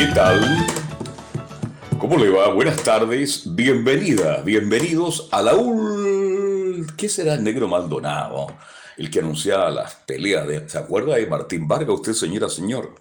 [0.00, 0.40] ¿Qué tal?
[1.98, 2.48] ¿Cómo le va?
[2.54, 6.86] Buenas tardes, bienvenida, bienvenidos a la UL.
[6.96, 8.46] ¿Qué será el negro Maldonado?
[8.96, 10.66] El que anunciaba las peleas de.
[10.70, 12.94] ¿Se acuerda de Martín Vargas, usted, señora, señor?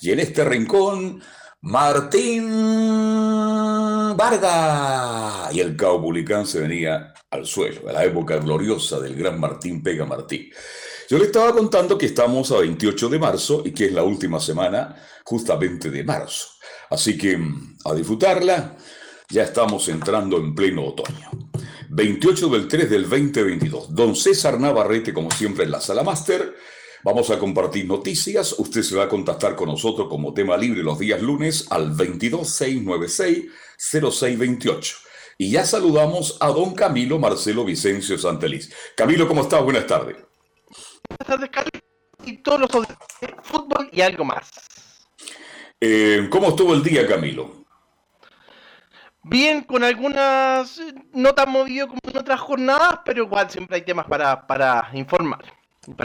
[0.00, 1.20] Y en este rincón,
[1.60, 2.46] Martín
[4.16, 5.54] Vargas.
[5.54, 10.06] Y el caupulicán se venía al suelo, a la época gloriosa del gran Martín Pega
[10.06, 10.48] Martín.
[11.10, 14.38] Yo le estaba contando que estamos a 28 de marzo y que es la última
[14.40, 16.48] semana justamente de marzo.
[16.90, 17.42] Así que
[17.86, 18.76] a disfrutarla,
[19.30, 21.30] ya estamos entrando en pleno otoño.
[21.88, 23.94] 28 del 3 del 2022.
[23.94, 26.54] Don César Navarrete, como siempre, en la sala máster.
[27.02, 28.56] Vamos a compartir noticias.
[28.58, 34.94] Usted se va a contactar con nosotros como tema libre los días lunes al 22696-0628.
[35.38, 38.70] Y ya saludamos a don Camilo Marcelo Vicencio Santeliz.
[38.94, 39.64] Camilo, ¿cómo estás?
[39.64, 40.27] Buenas tardes.
[41.08, 41.82] Buenas tardes, Carlos.
[42.24, 42.70] Y todos los
[43.42, 44.50] fútbol y algo más.
[45.80, 47.64] Eh, ¿Cómo estuvo el día, Camilo?
[49.22, 50.80] Bien, con algunas,
[51.12, 55.44] no tan movido como en otras jornadas, pero igual siempre hay temas para, para informar.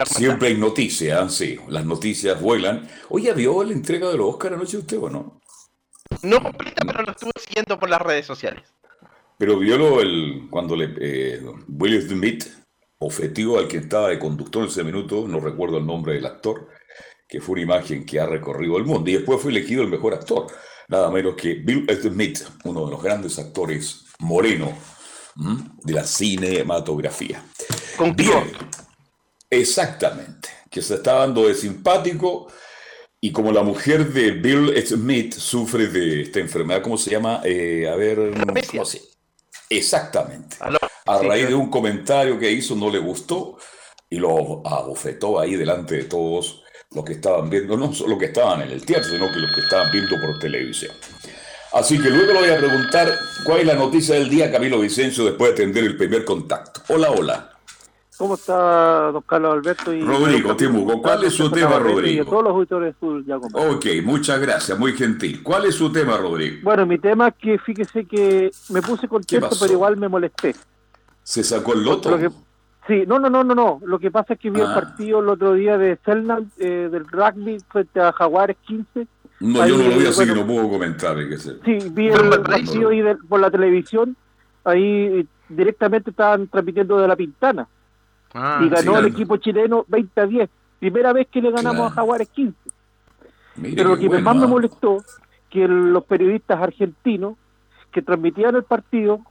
[0.05, 2.88] siempre hay noticias, sí, las noticias vuelan.
[3.09, 5.41] Oye, ¿vio la entrega de los Oscar anoche usted o no?
[6.22, 8.63] No completa, pero lo estuve siguiendo por las redes sociales.
[9.38, 12.45] Pero vio el, cuando le, eh, Will Smith
[13.06, 16.68] ofetió al que estaba de conductor en ese minuto, no recuerdo el nombre del actor,
[17.28, 19.09] que fue una imagen que ha recorrido el mundo.
[19.09, 20.47] Y después fue elegido el mejor actor,
[20.88, 24.74] nada menos que Bill Smith, uno de los grandes actores moreno
[25.84, 27.44] de la cinematografía.
[27.97, 28.52] Con Bien,
[29.50, 32.47] exactamente, que se está dando de simpático.
[33.19, 37.42] Y como la mujer de Bill Smith sufre de esta enfermedad, ¿cómo se llama?
[37.46, 38.34] Eh, a ver,
[38.69, 39.12] ¿cómo se...
[39.78, 40.57] Exactamente.
[41.06, 43.57] A raíz de un comentario que hizo, no le gustó
[44.09, 48.62] y lo abofetó ahí delante de todos los que estaban viendo, no solo que estaban
[48.62, 50.95] en el teatro, sino que los que estaban viendo por televisión.
[51.73, 55.25] Así que luego le voy a preguntar cuál es la noticia del día, Camilo Vicencio,
[55.25, 56.81] después de atender el primer contacto.
[56.89, 57.53] Hola, hola.
[58.23, 59.94] ¿Cómo está don Carlos Alberto?
[59.94, 62.23] Y Rodrigo Timuco, ¿cuál es su tema, Rodrigo?
[62.23, 62.95] todos los auditores
[63.25, 65.44] ya Ok, muchas gracias, muy gentil.
[65.44, 66.62] ¿Cuál es su tema, Rodrigo?
[66.63, 70.56] Bueno, mi tema es que fíjese que me puse contento, pero igual me molesté.
[71.22, 72.17] ¿Se sacó el loto?
[72.88, 73.81] Sí, no, no, no, no, no.
[73.83, 74.73] Lo que pasa es que vi el ah.
[74.73, 79.06] partido el otro día de Selnan eh, del rugby frente a Jaguares 15.
[79.41, 81.17] No, yo no lo vi así que no puedo comentar.
[81.28, 84.16] Que Sí, vi el partido ahí por la televisión.
[84.63, 87.67] Ahí directamente estaban transmitiendo de la Pintana.
[88.33, 90.49] Ah, y ganó el equipo chileno 20 a 10.
[90.79, 92.55] Primera vez que le ganamos a Jaguares 15.
[93.75, 94.47] Pero lo que más me ¿ah?
[94.47, 95.03] molestó
[95.49, 97.35] que los periodistas argentinos
[97.91, 99.21] que transmitían el partido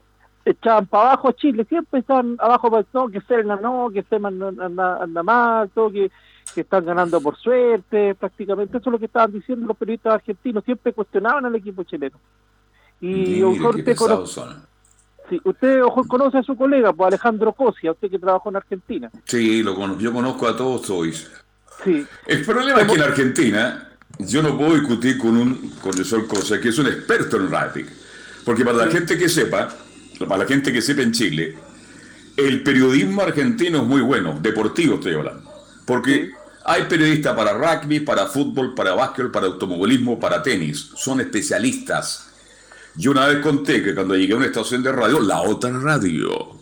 [0.45, 4.49] echaban para abajo a Chile, siempre estaban abajo para no, que Selena no, que Selena
[4.65, 6.11] anda, anda mal, todo, que,
[6.55, 10.93] están ganando por suerte, prácticamente eso es lo que estaban diciendo los periodistas argentinos, siempre
[10.93, 12.19] cuestionaban al equipo chileno.
[13.01, 14.43] Y usted conoce,
[15.33, 19.11] sí, usted ojo, conoce a su colega, pues Alejandro Cosia, usted que trabajó en Argentina.
[19.25, 21.15] Sí, lo conozco, yo conozco a todos hoy.
[21.85, 22.07] Sí.
[22.27, 23.89] El problema es que en Argentina
[24.19, 27.87] yo no puedo discutir con un profesor Cosia, que es un experto en rugby,
[28.45, 29.69] porque para la gente que sepa,
[30.29, 31.57] para la gente que sepa en Chile,
[32.37, 35.51] el periodismo argentino es muy bueno, deportivo estoy hablando,
[35.87, 36.31] porque
[36.65, 42.32] hay periodistas para rugby, para fútbol, para básquet, para automovilismo, para tenis, son especialistas.
[42.95, 46.57] Yo una vez conté que cuando llegué a una estación de radio, la otra radio,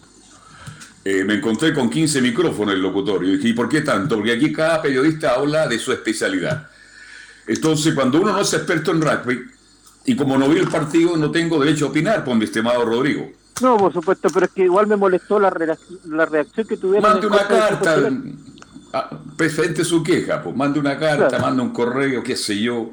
[1.04, 3.28] eh, me encontré con 15 micrófonos en el locutorio.
[3.30, 4.16] Y dije, ¿y por qué tanto?
[4.16, 6.68] Porque aquí cada periodista habla de su especialidad.
[7.46, 9.40] Entonces, cuando uno no es experto en rugby,
[10.04, 13.30] y como no vi el partido, no tengo derecho a opinar, por mi estimado Rodrigo.
[13.60, 15.52] No, por supuesto, pero es que igual me molestó la,
[16.06, 17.10] la reacción que tuvieron.
[17.10, 18.10] Mande una carta,
[18.92, 22.90] ah, presente su queja, pues mande una carta, mande un correo, qué sé yo,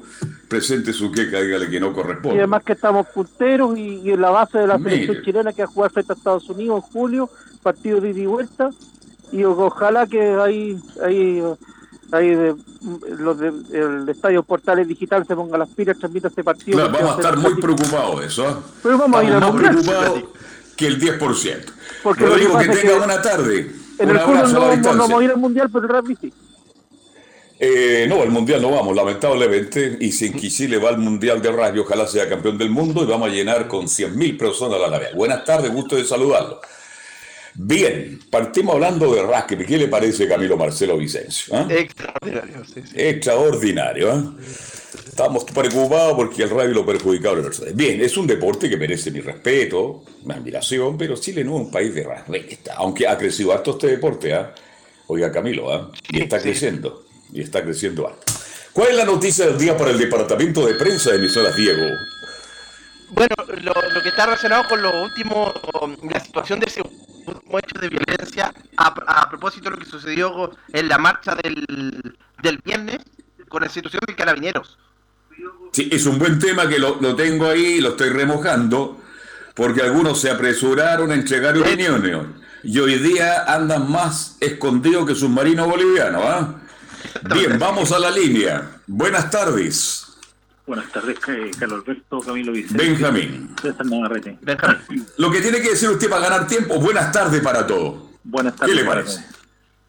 [0.47, 2.35] presente su queja, dígale que no corresponde.
[2.35, 5.69] Y además que estamos punteros y, en la base de la selección chilena que va
[5.69, 7.29] a jugar frente a Estados Unidos en julio,
[7.61, 8.69] partido de ida y vuelta,
[9.31, 11.43] y ojalá que ahí, ahí,
[12.11, 12.55] ahí de,
[13.19, 16.77] los del Estadio Portales Digital se ponga las pilas, transmita este partido.
[16.77, 18.49] Claro, vamos a estar muy preocupados de eso.
[18.49, 18.55] ¿eh?
[18.83, 20.23] Pero vamos a ir a muy preocupados
[20.75, 21.65] que el 10%.
[22.03, 23.86] Porque lo digo que tenga buena tarde.
[23.99, 26.33] En el fútbol no, no vamos a ir al mundial, pero el rugby sí.
[27.59, 31.79] Eh, no, al Mundial no vamos, lamentablemente, y sin Chile va al Mundial de Rugby,
[31.79, 35.07] ojalá sea campeón del mundo y vamos a llenar con 100.000 personas la nave.
[35.15, 36.61] Buenas tardes, gusto de saludarlo.
[37.59, 39.65] Bien, partimos hablando de rugby.
[39.65, 41.55] ¿Qué le parece Camilo Marcelo Vicencio?
[41.55, 41.65] Ah?
[41.67, 42.93] Extraordinario, sí, sí.
[42.95, 44.13] Extraordinario.
[44.13, 44.23] ¿eh?
[45.07, 49.09] Estamos preocupados porque el rugby lo perjudicado a los Bien, es un deporte que merece
[49.09, 53.51] mi respeto, mi admiración, pero Chile no es un país de rugby, aunque ha crecido
[53.51, 54.53] harto este deporte, ¿ah?
[55.07, 58.33] Oiga, Camilo, y está creciendo, y está creciendo harto.
[58.71, 61.87] ¿Cuál es la noticia del día para el departamento de prensa de emisoras Diego?
[63.09, 65.51] Bueno, lo, que está relacionado con lo último,
[66.03, 66.81] la situación de ese
[67.47, 72.57] último hecho de violencia, a, propósito de lo que sucedió en la marcha del, del
[72.63, 72.99] viernes
[73.47, 74.77] con la situación de carabineros.
[75.71, 78.99] Sí, es un buen tema que lo, tengo ahí, lo estoy remojando,
[79.53, 82.17] porque algunos se apresuraron a entregar opiniones.
[82.63, 86.23] Y hoy día andan más escondidos que submarinos bolivianos.
[86.25, 86.55] ¿ah?
[87.33, 88.81] Bien, vamos a la línea.
[88.87, 90.06] Buenas tardes.
[90.67, 92.83] Buenas tardes, Carlos Alberto, Camilo Vicente.
[92.83, 93.55] Benjamín.
[94.41, 95.07] Benjamín.
[95.17, 98.03] Lo que tiene que decir usted para ganar tiempo, buenas tardes para todos.
[98.23, 98.75] Buenas tardes.
[98.75, 99.25] ¿Qué le parece?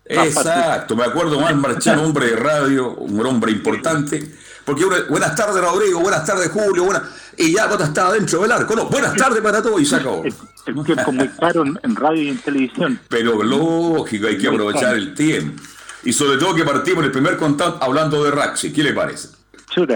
[0.04, 4.32] Exacto, me acuerdo mal Marchán, hombre de radio, un hombre importante
[4.68, 7.04] porque buenas tardes, Rodrigo, buenas tardes, Julio, buenas...
[7.38, 8.76] y ya cuando estaba dentro del arco.
[8.76, 10.22] No, buenas tardes para todos y se acabó.
[10.22, 13.00] El, tiempo muy caro en, radio y en televisión.
[13.08, 15.62] Pero lógico, hay que aprovechar el tiempo.
[16.04, 18.70] Y sobre todo que partimos en el primer contacto hablando de Raxi.
[18.70, 19.37] ¿Qué le parece?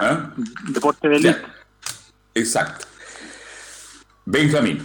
[0.00, 0.32] ¿Ah?
[0.68, 1.42] deporte de élite.
[2.34, 2.86] Exacto.
[4.24, 4.82] Benjamín.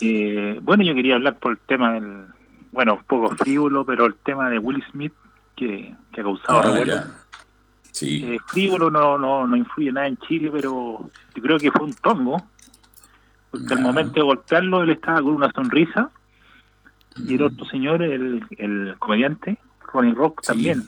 [0.00, 2.26] Eh, bueno, yo quería hablar por el tema del,
[2.72, 5.12] bueno, un poco frívolo, pero el tema de Will Smith
[5.56, 7.04] que, ha causado ah,
[7.92, 8.22] Sí.
[8.24, 11.94] Eh, frívolo no, no, no influye nada en Chile, pero yo creo que fue un
[11.94, 12.36] tongo.
[13.50, 16.10] Porque al momento de golpearlo, él estaba con una sonrisa.
[17.16, 19.56] Y el otro señor, el, el comediante,
[19.90, 20.86] Ronnie Rock, también.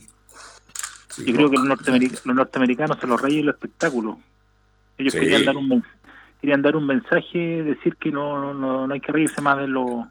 [1.17, 4.19] Yo creo que los, norteamericanos, son los reyes del espectáculo.
[4.99, 5.85] Ellos querían dar un
[6.41, 10.07] querían dar un mensaje, decir que no, no, no hay que reírse más de los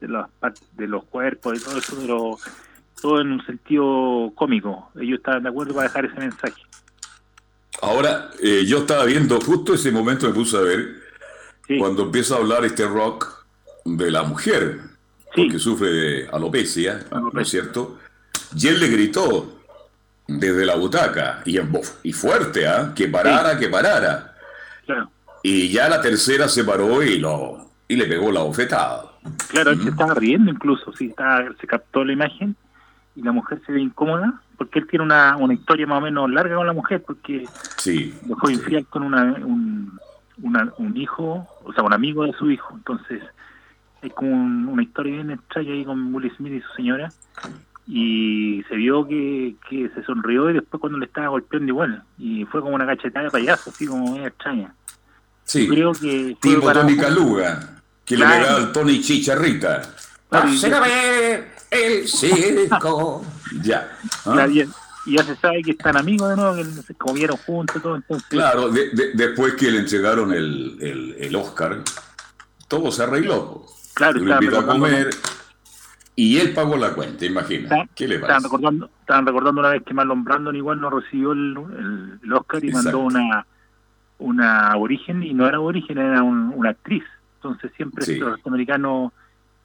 [0.00, 0.26] de los,
[0.76, 2.40] de los cuerpos y todo eso, los
[3.00, 4.90] todo en un sentido cómico.
[4.98, 6.62] Ellos estaban de acuerdo para dejar ese mensaje.
[7.82, 10.96] Ahora, eh, yo estaba viendo, justo ese momento me puse a ver,
[11.78, 13.44] cuando empieza a hablar este rock
[13.84, 14.80] de la mujer,
[15.34, 17.98] que sufre de alopecia, ¿no es cierto?
[18.56, 19.55] Y él le gritó
[20.28, 21.70] desde la butaca, y, en
[22.02, 22.92] y fuerte, ¿ah?
[22.94, 24.34] que parara, que parara.
[25.42, 29.04] Y ya la tercera se paró y, lo, y le pegó la bofetada.
[29.48, 31.14] Claro, él se estaba riendo incluso, sí,
[31.60, 32.56] se captó la imagen
[33.14, 36.30] y la mujer se ve incómoda porque él tiene una, una historia más o menos
[36.30, 37.46] larga con la mujer porque
[37.76, 39.98] sí, fue infiel con una, un,
[40.38, 42.74] un hijo, o sea, un amigo de su hijo.
[42.74, 43.22] Entonces,
[44.02, 44.32] es como
[44.72, 47.10] una historia bien extraña ahí con Will Smith y su señora.
[47.88, 52.02] Y se vio que, que se sonrió y después cuando le estaba golpeando igual.
[52.18, 54.74] Y fue como una cachetada de payaso, así como muy extraña.
[55.44, 59.82] Sí, creo que tipo Tony Caluga, que le pegaba al Tony Chicharrita.
[60.28, 60.48] Claro,
[61.70, 63.24] el circo.
[63.62, 63.96] ya.
[64.24, 64.46] ¿ah?
[64.48, 64.66] Y,
[65.14, 67.80] ya se sabe que están amigos de nuevo, que se comieron juntos.
[67.80, 68.28] Todo, entonces...
[68.28, 71.82] Claro, después que le entregaron el, el, el, Oscar,
[72.66, 73.66] todo se arregló.
[73.94, 75.10] Claro, lo invitó a comer
[76.16, 77.86] y él pagó la cuenta, imagina.
[77.94, 78.38] ¿Qué le pasa?
[78.38, 81.56] Estaban recordando, estaban recordando una vez que Marlon Brandon igual no recibió el,
[82.22, 83.46] el, Oscar y mandó una
[84.18, 87.04] una aborigen y no era aborigen, era una actriz.
[87.36, 88.16] Entonces siempre sí.
[88.16, 89.12] los norteamericanos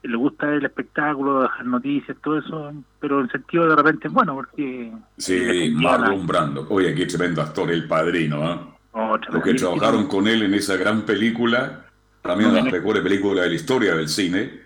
[0.04, 4.34] le gusta el espectáculo, dejar noticias, todo eso, pero en sentido de repente es bueno,
[4.34, 4.92] porque...
[5.18, 6.68] Sí, Marlon Brando.
[6.70, 8.60] Oye, qué tremendo actor, el padrino, ¿eh?
[8.94, 11.86] Los que trabajaron con él en esa gran película,
[12.22, 14.62] también una de las mejores películas de la historia del cine.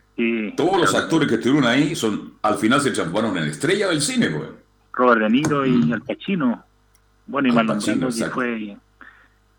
[0.55, 4.29] Todos los actores que estuvieron ahí son al final se transformaron en estrella del cine,
[4.29, 4.49] pues.
[4.93, 5.93] Robert De Niro y mm.
[5.93, 6.63] Al Pacino.
[7.27, 8.77] Bueno, y Marlon Brando, que fue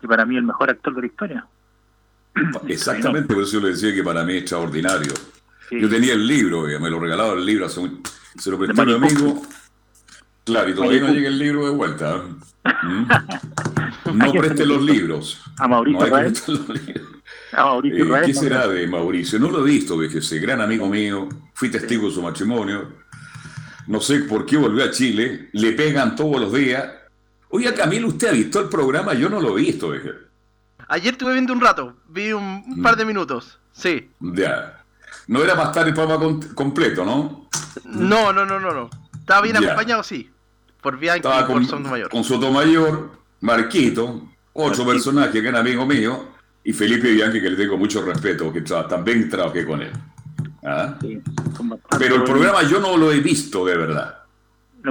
[0.01, 1.47] que para mí el mejor actor de la historia.
[2.67, 5.13] Exactamente, por eso yo le decía que para mí es extraordinario.
[5.69, 7.81] Yo tenía el libro, me lo regalaba el libro, hace
[8.37, 9.41] se lo presté a mi amigo.
[10.47, 12.23] Claro, y todavía no llega el libro de vuelta.
[12.83, 14.17] ¿Mm?
[14.17, 15.41] No preste los libros.
[15.59, 16.15] A Mauricio no
[17.51, 19.39] A Mauricio eh, ¿Qué será de Mauricio?
[19.39, 21.27] No lo he visto, ese gran amigo mío.
[21.53, 22.93] Fui testigo de su matrimonio.
[23.87, 25.49] No sé por qué volvió a Chile.
[25.51, 26.87] Le pegan todos los días.
[27.49, 29.13] Oye, Camilo, ¿usted ha visto el programa?
[29.13, 29.91] Yo no lo he visto,
[30.87, 31.97] Ayer estuve viendo un rato.
[32.07, 33.59] Vi un par de minutos.
[33.73, 34.09] Sí.
[34.21, 34.85] Ya.
[35.27, 37.49] No era para estar el programa completo, ¿no?
[37.83, 38.89] No, no, no, no, no.
[39.19, 40.31] Estaba bien acompañado, sí.
[40.87, 42.09] Por Bianchi y por Sotomayor.
[42.09, 44.21] Con Sotomayor, Marquito,
[44.53, 46.29] otro personaje que era amigo mío,
[46.63, 49.91] y Felipe Bianchi, que le tengo mucho respeto, que también trabajé con él.
[50.63, 50.97] ¿Ah?
[51.99, 54.19] Pero el programa yo no lo he visto de verdad.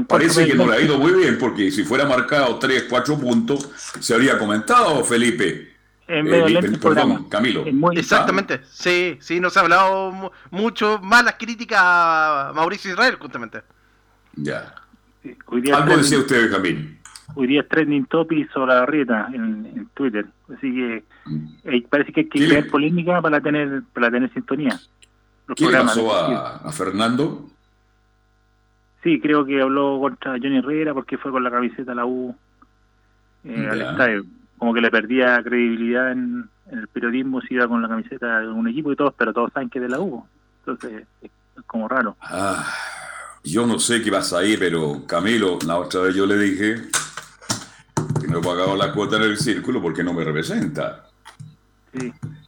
[0.06, 3.70] Parece que no le ha ido muy bien, porque si fuera marcado 3, 4 puntos,
[3.98, 5.76] se habría comentado, Felipe.
[6.08, 7.64] En eh, perdón, Camilo.
[7.92, 13.62] Exactamente, sí, sí, nos ha hablado mucho más las críticas a Mauricio Israel, justamente.
[14.34, 14.74] Ya.
[15.74, 16.96] Algo decía usted, Camilo.
[17.34, 20.26] Hoy día es trending topic sobre la rieta en, Twitter.
[20.56, 21.04] Así que
[21.64, 24.78] eh, parece que hay que crear polémica para tener para tener sintonía.
[25.54, 27.48] ¿Qué le pasó a, Fernando?
[29.02, 32.34] Sí, creo que habló contra Johnny Herrera porque fue con la camiseta la U
[33.44, 34.24] eh, al estadio.
[34.58, 38.66] Como que le perdía credibilidad en, el periodismo si iba con la camiseta de un
[38.66, 40.26] equipo y todos, pero todos saben que es de la U.
[40.60, 41.30] Entonces es,
[41.66, 42.16] como raro.
[42.20, 42.66] Ah,
[43.46, 46.82] yo no sé qué pasa ahí, pero Camilo, la otra vez yo le dije
[48.20, 51.08] que no he pagado la cuota en el círculo porque no me representa.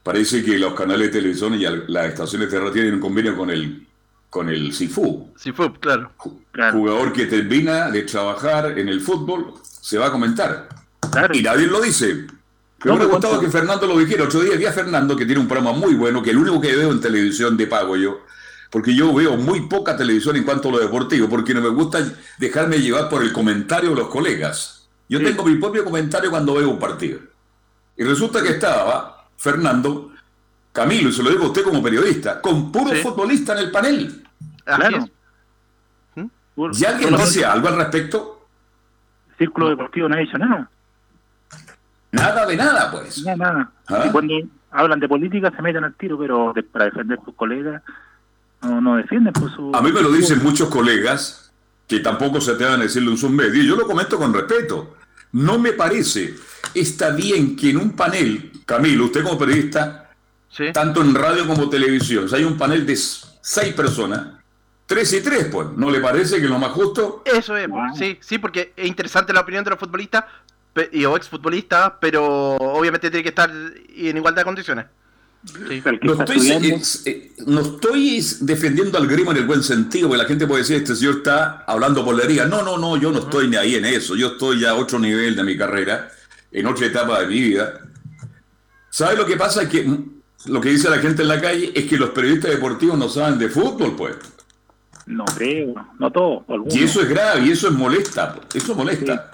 [0.03, 3.51] Parece que los canales de televisión y las estaciones de radio tienen un convenio con
[3.51, 3.87] el
[4.29, 5.31] con el Sifu.
[5.37, 6.13] Sifu, claro.
[6.73, 10.69] Jugador que termina de trabajar en el fútbol se va a comentar.
[11.33, 12.27] Y nadie lo dice.
[12.83, 14.25] Pero me ha gustado que Fernando lo dijera.
[14.25, 16.77] Otro día vi a Fernando que tiene un programa muy bueno, que el único que
[16.77, 18.21] veo en televisión de pago yo,
[18.71, 22.01] porque yo veo muy poca televisión en cuanto a lo deportivo, porque no me gusta
[22.39, 24.89] dejarme llevar por el comentario de los colegas.
[25.09, 27.21] Yo tengo mi propio comentario cuando veo un partido.
[27.97, 30.13] Y resulta que estaba Fernando,
[30.73, 34.29] Camilo, y se lo digo a usted como periodista, con puro futbolista en el panel.
[34.65, 35.09] Claro.
[36.15, 36.27] ¿Mm?
[36.75, 38.47] ¿Y alguien dice algo al respecto?
[39.39, 40.71] Círculo Deportivo no ha dicho nada.
[42.13, 43.25] Nada de nada, pues.
[43.25, 43.73] Nada, nada.
[43.89, 44.05] ¿Ah?
[44.07, 44.35] Y cuando
[44.71, 47.83] hablan de política se meten al tiro, pero para defender a sus colegas
[48.63, 49.71] no, no defienden por su...
[49.75, 51.53] A mí me lo dicen muchos colegas
[51.87, 53.65] que tampoco se atrevan a decirlo en sus medios.
[53.65, 54.97] Yo lo comento con respeto.
[55.33, 56.35] No me parece,
[56.75, 60.11] está bien que en un panel, Camilo, usted como periodista,
[60.73, 64.39] tanto en radio como televisión, si hay un panel de seis personas,
[64.87, 67.23] tres y tres, pues, ¿no le parece que es lo más justo?
[67.27, 70.25] Eso es, sí, sí, porque es interesante la opinión de los futbolistas
[70.93, 74.87] y o exfutbolistas, pero obviamente tiene que estar en igualdad de condiciones.
[76.03, 76.51] No, estoy,
[77.07, 80.77] eh, no, estoy, defendiendo al grimo en el buen sentido, porque la gente puede decir,
[80.77, 82.45] este señor está hablando polería.
[82.45, 84.17] No, no, no, yo no estoy ni ahí en eso.
[84.17, 86.11] Yo estoy ya a otro nivel de mi carrera,
[86.51, 87.81] en otra etapa de mi vida.
[88.91, 89.69] ¿Sabe lo que pasa?
[89.69, 89.89] Que
[90.47, 93.39] lo que dice la gente en la calle es que los periodistas deportivos no saben
[93.39, 94.17] de fútbol, pues.
[95.07, 96.43] No creo, no todos.
[96.75, 98.37] Y eso es grave, y eso es molesta.
[98.53, 99.31] Eso molesta.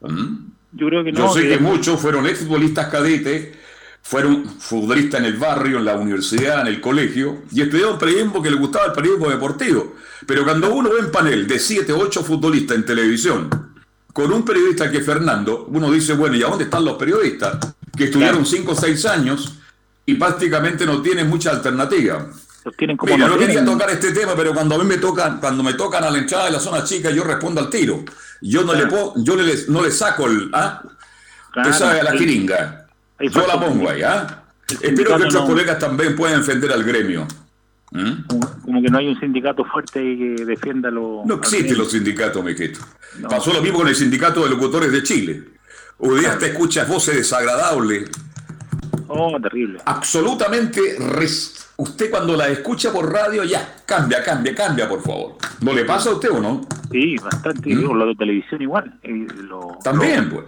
[0.00, 0.46] ¿Mm?
[0.72, 1.18] Yo creo que no.
[1.18, 3.65] Yo sé que muchos fueron exfutbolistas cadetes
[4.08, 8.50] fueron futbolistas en el barrio, en la universidad, en el colegio, y estudiaron periodismo porque
[8.50, 9.96] les gustaba el periodismo deportivo.
[10.24, 13.50] Pero cuando uno ve en panel de 7, 8 futbolistas en televisión,
[14.12, 17.58] con un periodista que es Fernando, uno dice, bueno, ¿y a dónde están los periodistas?
[17.96, 19.58] Que estudiaron 5 o 6 años
[20.06, 22.28] y prácticamente no tienen mucha alternativa.
[23.16, 26.04] Mira, no quería tocar este tema, pero cuando a mí me tocan, cuando me tocan
[26.04, 28.04] a la entrada de la zona chica, yo respondo al tiro.
[28.40, 29.34] Yo no le puedo, yo
[29.68, 30.80] no le saco el, ¿ah?
[31.72, 32.85] sabe a la quiringa.
[33.20, 34.44] Yo la pongo ahí, ¿ah?
[34.68, 37.26] Espero que otros colegas también puedan defender al gremio.
[37.92, 38.26] ¿Mm?
[38.62, 41.22] Como, que no hay un sindicato fuerte que defienda lo.
[41.24, 42.80] No existen los sindicatos, Mequeto.
[43.28, 45.44] Pasó lo mismo con el sindicato de locutores de Chile.
[45.98, 48.10] Hoy día te escuchas voces desagradables.
[49.08, 49.78] Oh, terrible.
[49.84, 50.98] Absolutamente.
[51.78, 55.36] Usted cuando la escucha por radio, ya, cambia, cambia, cambia, por favor.
[55.60, 56.66] ¿No le pasa a usted o no?
[56.90, 57.74] Sí, bastante.
[57.74, 57.92] ¿Mm?
[57.92, 58.98] Lo de televisión igual.
[59.02, 59.26] Eh,
[59.84, 60.46] También, pues.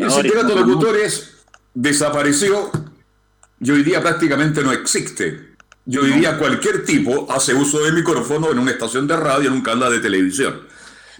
[0.00, 1.43] el sindicato de locutores
[1.74, 2.70] desapareció
[3.60, 5.54] y hoy día prácticamente no existe.
[5.86, 9.54] Yo hoy día cualquier tipo hace uso de micrófono en una estación de radio, en
[9.54, 10.62] un canal de televisión.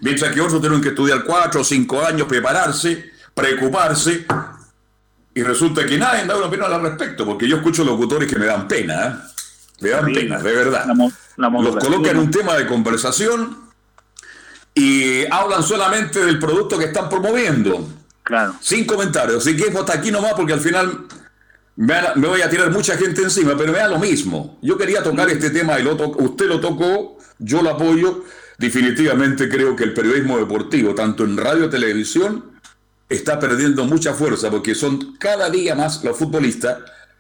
[0.01, 4.27] Mientras que otros tienen que estudiar cuatro o cinco años, prepararse, preocuparse,
[5.35, 8.47] y resulta que nadie da una opinión al respecto, porque yo escucho locutores que me
[8.47, 9.13] dan pena, ¿eh?
[9.81, 10.87] me dan pena, de verdad.
[11.37, 13.65] Los colocan en un tema de conversación
[14.75, 17.87] y hablan solamente del producto que están promoviendo.
[18.61, 19.45] Sin comentarios.
[19.45, 21.07] Si quieres, hasta aquí nomás, porque al final
[21.77, 24.59] me, voy a tirar mucha gente encima, pero me lo mismo.
[24.63, 28.25] Yo quería tocar este tema y lo usted lo tocó, yo lo apoyo.
[28.59, 32.53] Definitivamente creo que el periodismo deportivo, tanto en radio televisión,
[33.09, 36.79] está perdiendo mucha fuerza porque son cada día más los futbolistas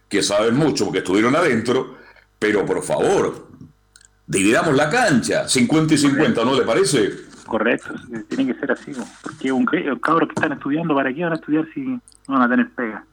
[0.08, 1.98] que saben mucho porque estuvieron adentro,
[2.38, 3.48] pero por favor,
[4.26, 7.23] dividamos la cancha, 50 y 50, ¿no le parece?
[7.46, 7.94] Correcto,
[8.28, 11.66] tiene que ser así, porque un, cabros que están estudiando, ¿para qué van a estudiar
[11.74, 13.04] si no van a tener pega?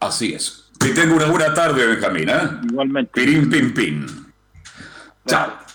[0.00, 0.70] Así es.
[0.78, 2.28] Que tenga una buena tarde, Benjamín.
[2.28, 2.40] ¿eh?
[2.64, 3.12] Igualmente.
[3.14, 4.06] Pirín, pin, pin.
[5.26, 5.65] Chao.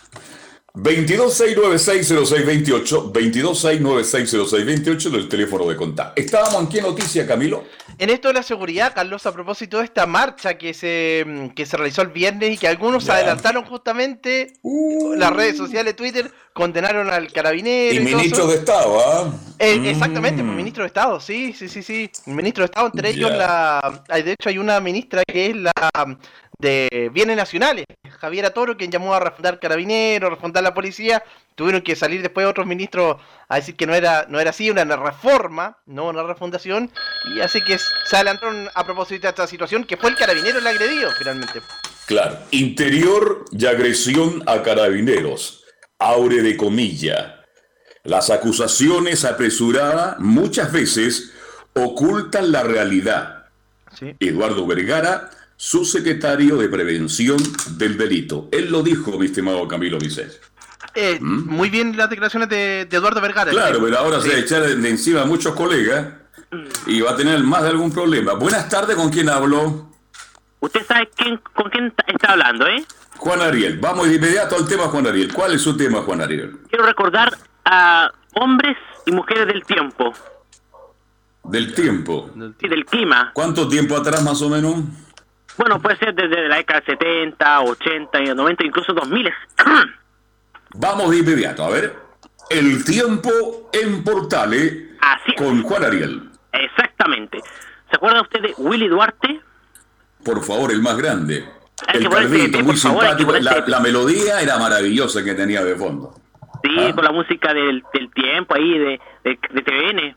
[0.74, 6.22] 22696068, 22696068 del teléfono de contacto.
[6.22, 7.66] ¿Estábamos en qué noticia, Camilo?
[8.02, 11.78] en esto de la seguridad, Carlos, a propósito de esta marcha que se, que se
[11.78, 15.14] realizó el viernes y que algunos adelantaron justamente, uh.
[15.14, 17.94] las redes sociales, Twitter, condenaron al carabinero.
[17.94, 19.32] Y, ministro de Estado, ¿ah?
[19.60, 22.10] Eh, exactamente, pues, ministro de Estado, sí, sí, sí, sí.
[22.26, 25.72] ministro de Estado, entre ellos, la, de hecho hay una ministra que es la
[26.58, 27.86] de Bienes Nacionales,
[28.22, 31.24] Javiera Toro, quien llamó a refundar Carabineros, refundar la policía,
[31.56, 33.18] tuvieron que salir después otros ministros
[33.50, 36.92] a decir que no era, no era así, una reforma, no una refundación,
[37.36, 40.68] y así que se adelantaron a propósito de esta situación, que fue el carabinero el
[40.68, 41.62] agredido finalmente.
[42.06, 45.64] Claro, interior y agresión a carabineros,
[45.98, 47.44] aure de comilla.
[48.04, 51.34] Las acusaciones apresuradas muchas veces
[51.74, 53.48] ocultan la realidad.
[54.20, 57.38] Eduardo Vergara subsecretario de Prevención
[57.78, 58.50] del Delito.
[58.52, 60.38] Él lo dijo, mi estimado Camilo Vicente.
[60.96, 61.54] Eh, ¿Mm?
[61.54, 63.52] Muy bien las declaraciones de, Eduardo Vergara.
[63.52, 66.14] Claro, pero ahora se va a echar de encima a muchos colegas
[66.88, 68.34] y va a tener más de algún problema.
[68.34, 69.92] Buenas tardes, ¿con quién hablo?
[70.62, 72.84] Usted sabe quién, con quién está hablando, ¿eh?
[73.18, 73.78] Juan Ariel.
[73.78, 75.32] Vamos de inmediato al tema, Juan Ariel.
[75.32, 76.58] ¿Cuál es su tema, Juan Ariel?
[76.70, 80.12] Quiero recordar a hombres y mujeres del tiempo.
[81.44, 82.32] ¿Del tiempo?
[82.60, 83.30] Sí, del clima.
[83.36, 84.86] ¿Cuánto tiempo atrás, más o menos?
[85.58, 89.32] Bueno, puede ser desde la década 70, 80, 90, incluso 2000.
[90.76, 91.96] Vamos de inmediato, a ver.
[92.50, 94.92] El tiempo en Portales
[95.38, 96.30] con Juan Ariel.
[96.52, 97.40] Exactamente.
[97.90, 99.42] ¿Se acuerda usted de Willy Duarte?
[100.24, 101.46] Por favor, el más grande.
[101.94, 103.34] el cardito, muy simpático.
[103.34, 106.14] la, melodía era maravillosa que tenía de fondo.
[106.64, 106.94] Sí, ¿Ah?
[106.94, 110.16] con la música del, tiempo ahí, de, de, de TVN.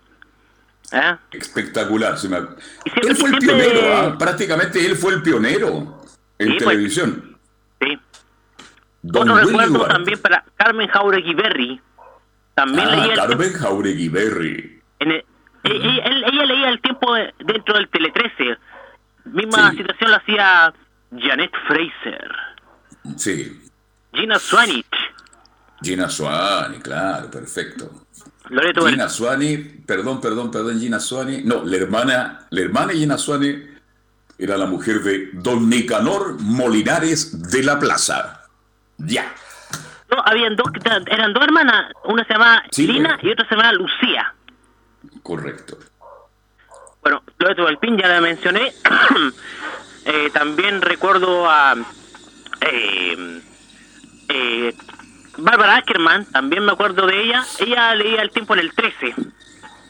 [0.94, 1.16] ¿Eh?
[1.32, 2.14] Espectacular.
[2.14, 4.16] él fue el pionero, ¿ah?
[4.16, 6.02] prácticamente él fue el pionero
[6.38, 7.38] en televisión.
[7.80, 7.98] sí.
[9.12, 11.80] Otro recuerdo también para Carmen Jauregui Berry.
[12.54, 14.80] También ah, leía Carmen Jauregui Berry.
[15.00, 15.24] E,
[15.64, 18.58] ella, leía el tiempo dentro del Tele 13.
[19.26, 20.74] Misma situación la hacía
[21.18, 22.32] Janet Fraser.
[23.16, 23.60] Sí.
[24.12, 24.86] Gina Swanich.
[25.82, 28.03] Gina Swanich, claro, perfecto.
[28.48, 31.42] Gina Suani, perdón, perdón, perdón, Gina Suani.
[31.44, 33.62] No, la hermana, la hermana Gina Suani
[34.38, 38.42] era la mujer de Don Nicanor Molinares de la Plaza.
[38.98, 39.34] Ya.
[40.10, 40.68] No, habían dos,
[41.06, 44.34] eran dos hermanas, una se llamaba Lina y otra se llamaba Lucía.
[45.22, 45.78] Correcto.
[47.02, 48.72] Bueno, Loreto Pin ya la mencioné.
[50.04, 51.74] eh, también recuerdo a
[52.60, 53.42] eh,
[54.28, 54.74] eh,
[55.36, 59.14] Bárbara Ackerman, también me acuerdo de ella, ella leía el tiempo en el 13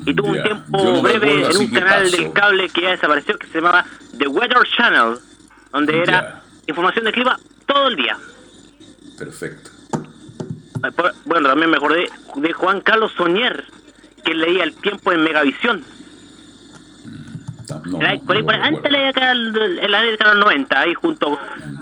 [0.07, 3.59] y tuvo un tiempo breve en un canal del cable que ya desapareció que se
[3.59, 3.85] llamaba
[4.19, 5.19] The Weather Channel,
[5.73, 8.17] donde era información de clima todo el día.
[9.19, 9.71] Perfecto.
[11.25, 13.65] Bueno, también me acordé de Juan Carlos Soñer,
[14.25, 15.85] que leía el tiempo en Megavisión
[17.71, 21.39] antes la década, en la década de los 90, ahí junto,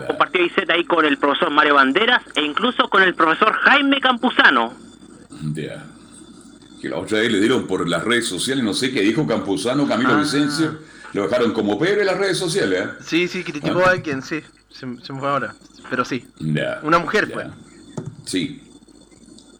[0.06, 4.72] compartió IZ ahí con el profesor Mario Banderas e incluso con el profesor Jaime Campuzano.
[5.54, 5.84] Ya.
[6.80, 9.86] Que la otra vez le dieron por las redes sociales, no sé qué dijo Campuzano,
[9.86, 10.20] Camilo ah.
[10.20, 10.78] Vicencio,
[11.12, 12.84] lo dejaron como Pedro en las redes sociales.
[12.84, 12.88] ¿eh?
[13.00, 13.88] Sí, sí, criticó ah.
[13.88, 14.40] a alguien, sí,
[14.70, 15.54] se, me fue ahora,
[15.90, 16.24] pero sí.
[16.82, 17.46] Una mujer fue.
[18.24, 18.62] Sí.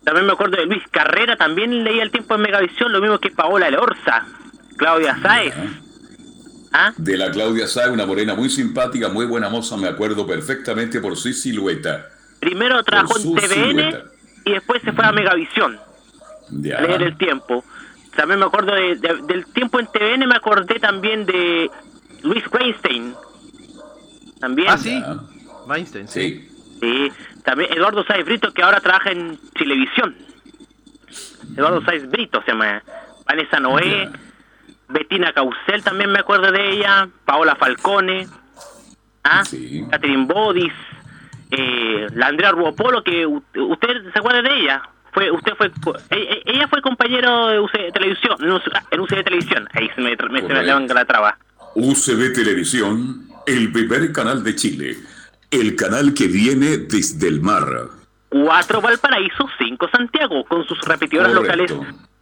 [0.04, 3.30] También me acuerdo de Luis Carrera, también leía el tiempo en Megavisión, lo mismo que
[3.30, 4.26] Paola Elorza,
[4.76, 5.54] Claudia Sáez.
[6.72, 6.92] ¿Ah?
[6.96, 11.16] De la Claudia Sáez, una morena muy simpática, muy buena moza, me acuerdo perfectamente por
[11.16, 12.08] su silueta.
[12.40, 13.94] Primero trabajó en TVN
[14.44, 15.78] y después se fue a Megavisión.
[16.48, 17.64] A leer el tiempo.
[18.16, 21.70] También me acuerdo del tiempo en TVN, me acordé también de
[22.22, 23.14] Luis Weinstein.
[24.40, 24.68] También.
[24.70, 25.02] Ah, sí.
[25.66, 26.48] Weinstein, sí.
[26.80, 27.12] sí.
[27.44, 30.14] También Eduardo Sáez Brito, que ahora trabaja en televisión.
[31.56, 32.82] Eduardo Sáez Brito se llama.
[33.26, 34.10] Vanessa Noé.
[34.92, 38.28] Bettina Causel también me acuerdo de ella, Paola Falcone,
[39.24, 39.42] ¿ah?
[39.90, 40.72] Catherine Bodis,
[41.50, 44.82] eh, la Andrea Ruopolo, que usted se acuerda de ella.
[45.12, 45.70] Fue, usted fue,
[46.10, 50.40] e, e, ella fue compañero de UCB Televisión, en UCB Televisión, ahí se me, me,
[50.40, 51.36] se me la traba.
[51.74, 54.96] UCB Televisión, el primer canal de Chile,
[55.50, 57.66] el canal que viene desde el mar.
[58.30, 61.70] Cuatro Valparaíso, cinco Santiago, con sus repetidoras locales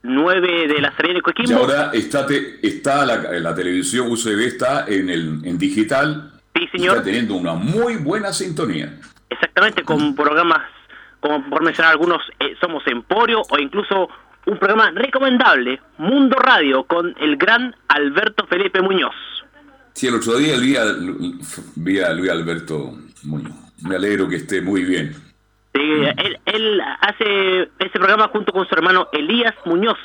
[0.02, 1.50] 9 de la serie de Coquimbo.
[1.50, 2.26] Y ahora está,
[2.62, 6.32] está la, la, televisión UCB está en el en digital.
[6.54, 6.96] Sí, señor.
[6.96, 8.98] Está teniendo una muy buena sintonía.
[9.28, 10.62] Exactamente, con programas,
[11.20, 14.08] como por mencionar algunos, eh, Somos Emporio o incluso
[14.46, 19.14] un programa recomendable, Mundo Radio, con el gran Alberto Felipe Muñoz.
[19.92, 20.84] Sí, el otro día vi a,
[21.76, 23.52] vi a Luis Alberto Muñoz.
[23.82, 25.14] Me alegro que esté muy bien.
[25.72, 25.80] Sí,
[26.16, 29.98] él, él, hace ese programa junto con su hermano Elías Muñoz.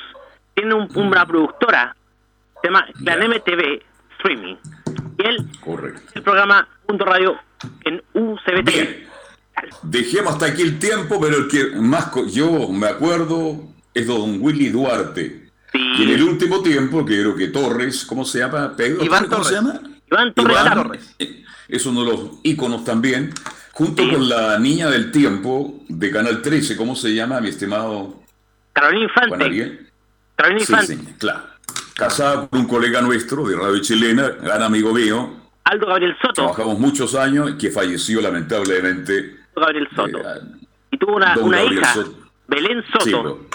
[0.54, 1.96] Tiene una productora,
[2.62, 3.82] se llama Clan MTV,
[4.16, 4.56] streaming.
[5.18, 6.00] Y él, Correcto.
[6.14, 7.36] el programa Punto Radio
[7.84, 8.64] en UCBT.
[8.64, 9.06] Bien.
[9.82, 13.60] Dejemos hasta aquí el tiempo, pero el que más yo me acuerdo
[13.94, 15.46] es don Willy Duarte.
[15.72, 18.74] Y en el último tiempo, que creo que Torres, ¿cómo se llama?
[18.76, 19.80] Pedro, Iván ¿Cómo se llama?
[20.10, 21.16] Iván Torres.
[21.68, 23.32] Es uno de los íconos también,
[23.76, 28.22] junto con la niña del tiempo de Canal 13, ¿cómo se llama, mi estimado?
[28.72, 29.88] Carolina Infante.
[30.34, 30.86] Carolina Infante.
[30.86, 31.42] Sí, sí, claro.
[31.94, 35.30] Casada con un colega nuestro de Radio Chilena, gran amigo mío.
[35.64, 36.32] Aldo Gabriel Soto.
[36.32, 39.40] Trabajamos muchos años, que falleció lamentablemente.
[39.54, 40.20] Gabriel Soto.
[40.20, 40.40] Eh,
[40.92, 41.96] y tuvo una, una hija,
[42.48, 43.46] Belén Soto.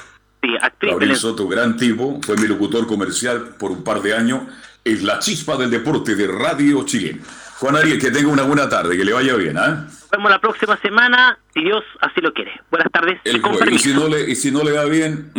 [0.44, 4.44] Sí, actriz Gabriel Soto, gran tipo, fue mi locutor comercial por un par de años.
[4.84, 7.24] Es la chispa del deporte de Radio Chilena.
[7.58, 9.58] Juan Ariel, que tenga una buena tarde, que le vaya bien.
[9.58, 9.88] ¿ah?
[9.88, 12.52] Nos vemos la próxima semana, si Dios así lo quiere.
[12.70, 13.20] Buenas tardes.
[13.24, 15.32] y, si no le, y si no le va bien...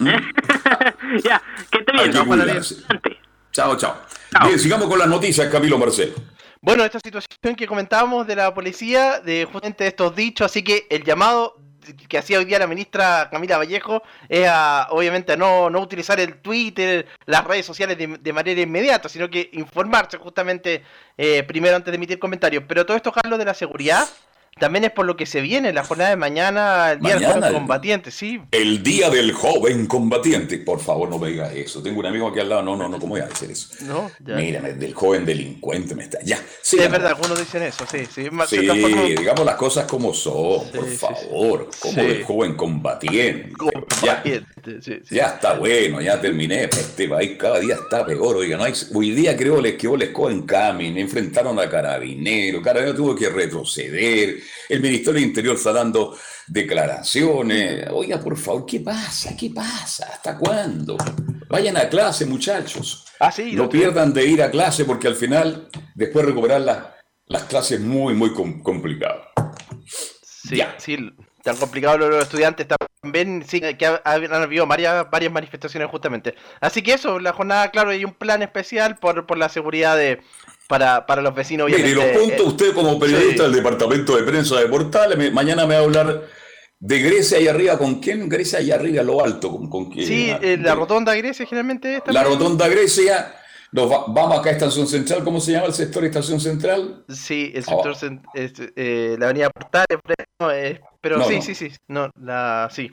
[1.24, 2.10] ya, que esté bien.
[3.52, 3.96] Chao, chao,
[4.44, 6.14] Bien, sigamos con las noticias, Camilo Marcelo.
[6.62, 11.04] Bueno, esta situación que comentábamos de la policía, de justamente estos dichos, así que el
[11.04, 11.56] llamado
[12.08, 16.36] que hacía hoy día la ministra Camila Vallejo es a, obviamente a no, utilizar el
[16.40, 20.82] Twitter, las redes sociales de, manera inmediata, sino que informarse justamente
[21.16, 22.64] eh, primero antes de emitir comentarios.
[22.66, 24.06] Pero todo esto, Carlos, de la seguridad,
[24.60, 27.52] también es por lo que se viene la jornada de mañana, el Día del Joven
[27.52, 28.40] Combatiente, sí.
[28.52, 30.58] El Día del Joven Combatiente.
[30.58, 31.82] Por favor, no me digas eso.
[31.82, 32.62] Tengo un amigo aquí al lado.
[32.62, 33.68] No, no, no, ¿cómo voy a decir eso?
[33.80, 34.36] No, ya.
[34.36, 36.18] Mírame, del joven delincuente me está.
[36.22, 36.38] Ya.
[36.62, 38.06] Sí, es verdad, algunos dicen eso, sí.
[38.06, 41.70] Sí, sí digamos las cosas como son, por favor.
[41.80, 43.52] como del joven combatiente.
[44.00, 46.64] Combatiente ya, ya está bueno, ya terminé.
[46.64, 48.36] Este país cada día está peor.
[48.36, 52.62] Oiga, no hay, hoy día creo que les cogen camin, enfrentaron a Carabinero.
[52.62, 57.88] Carabinero tuvo que retroceder el Ministerio del Interior está dando declaraciones.
[57.90, 59.36] Oiga, por favor, ¿qué pasa?
[59.36, 60.08] ¿Qué pasa?
[60.12, 60.96] ¿Hasta cuándo?
[61.48, 63.04] Vayan a clase, muchachos.
[63.18, 66.60] Ah, sí, no pierdan de ir a clase porque al final, después recuperar
[67.26, 68.32] las clases es muy, muy
[68.62, 69.22] complicado.
[70.48, 70.96] Sí, sí,
[71.42, 72.66] tan complicado los estudiantes
[73.02, 76.34] también, sí, que han habido varias, varias manifestaciones justamente.
[76.60, 80.20] Así que eso, la jornada, claro, hay un plan especial por, por la seguridad de,
[80.68, 81.70] para, para los vecinos.
[81.70, 85.80] Y los puntos, usted como periodista del departamento de prensa de Portales, mañana me va
[85.80, 86.22] a hablar
[86.78, 88.28] de Grecia ahí arriba, ¿con quién?
[88.28, 90.06] Grecia ahí arriba, lo alto, ¿con, con quién?
[90.06, 92.02] Sí, eh, la rotonda Grecia generalmente.
[92.06, 93.34] La rotonda Grecia,
[93.72, 97.04] nos vamos acá a Estación Central, ¿cómo se llama el sector Estación Central?
[97.08, 98.20] Sí, el sector, oh.
[98.34, 99.98] eh, la avenida Portales,
[100.52, 102.90] eh, pero sí, sí, sí, no, la, sí.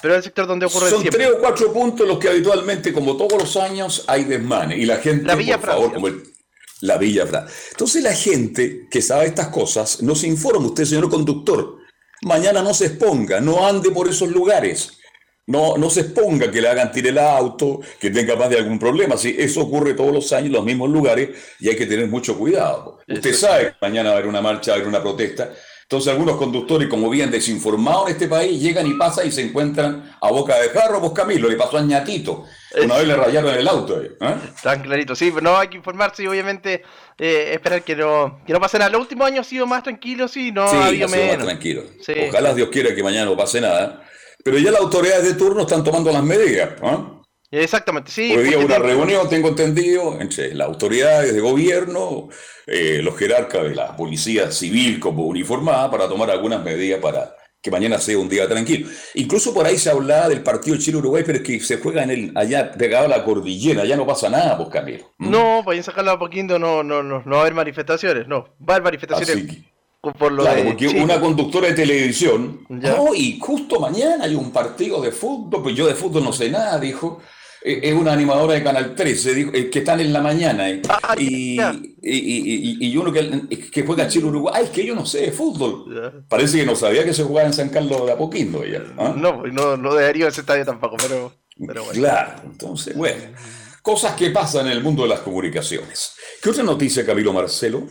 [0.00, 3.38] Pero el sector donde ocurre Son tres o cuatro puntos los que habitualmente, como todos
[3.38, 4.78] los años, hay desmanes.
[4.78, 6.22] Y la gente, la Villa por favor, como el,
[6.80, 7.24] la Villa
[7.70, 11.78] Entonces la gente que sabe estas cosas nos informa, usted señor conductor,
[12.22, 14.94] mañana no se exponga, no ande por esos lugares.
[15.46, 18.78] No, no se exponga que le hagan tirar el auto, que tenga más de algún
[18.78, 19.16] problema.
[19.16, 22.36] Sí, eso ocurre todos los años en los mismos lugares y hay que tener mucho
[22.36, 22.98] cuidado.
[23.08, 25.50] Usted sabe que mañana va a haber una marcha, va a haber una protesta.
[25.90, 30.14] Entonces algunos conductores, como bien desinformados en este país, llegan y pasan y se encuentran
[30.20, 32.44] a boca de jarro, pues Camilo, le pasó a Ñatito.
[32.84, 34.02] Una vez le rayaron el auto.
[34.02, 34.10] ¿eh?
[34.62, 36.82] Tan clarito, sí, pero no hay que informarse y obviamente
[37.16, 38.90] eh, esperar que no, que no pase nada.
[38.90, 41.38] Los últimos años ha sido más tranquilos y no ha habido menos.
[41.38, 41.84] Más tranquilo.
[42.28, 44.04] Ojalá Dios quiera que mañana no pase nada.
[44.44, 46.68] Pero ya las autoridades de turno están tomando las medidas.
[47.50, 48.34] Exactamente, sí.
[48.36, 52.28] Hoy día una reunión, tengo entendido, entre las autoridades de gobierno,
[52.66, 57.70] eh, los jerarcas de la policía civil como uniformada para tomar algunas medidas para que
[57.70, 58.88] mañana sea un día tranquilo.
[59.14, 62.32] Incluso por ahí se hablaba del partido Chile-Uruguay, pero es que se juega en el,
[62.36, 65.12] allá pegado a la cordillera, ya no pasa nada, pues Camilo.
[65.18, 65.30] ¿Mm?
[65.30, 68.48] No, vayan a sacarlo a poquito, no, no, no, no va a haber manifestaciones, no,
[68.60, 69.56] va a haber manifestaciones.
[70.00, 75.00] por lo claro, porque una conductora de televisión, no, y justo mañana hay un partido
[75.00, 77.20] de fútbol, pues yo de fútbol no sé nada, dijo,
[77.62, 80.68] es una animadora de Canal 13, dijo, eh, que están en la mañana.
[80.68, 84.94] Eh, ah, y, y, y, uno que, que juega Chile Uruguay, ay, es que yo
[84.94, 86.24] no sé de fútbol.
[86.28, 88.64] Parece que no sabía que se jugaba en San Carlos de Apoquindo.
[88.64, 89.14] Ya, ¿ah?
[89.16, 91.32] No, no, no debería ese estadio tampoco, pero,
[91.66, 92.00] pero bueno.
[92.00, 93.22] Claro, entonces, bueno.
[93.82, 96.14] Cosas que pasan en el mundo de las comunicaciones.
[96.42, 97.86] ¿Qué otra noticia, Camilo Marcelo?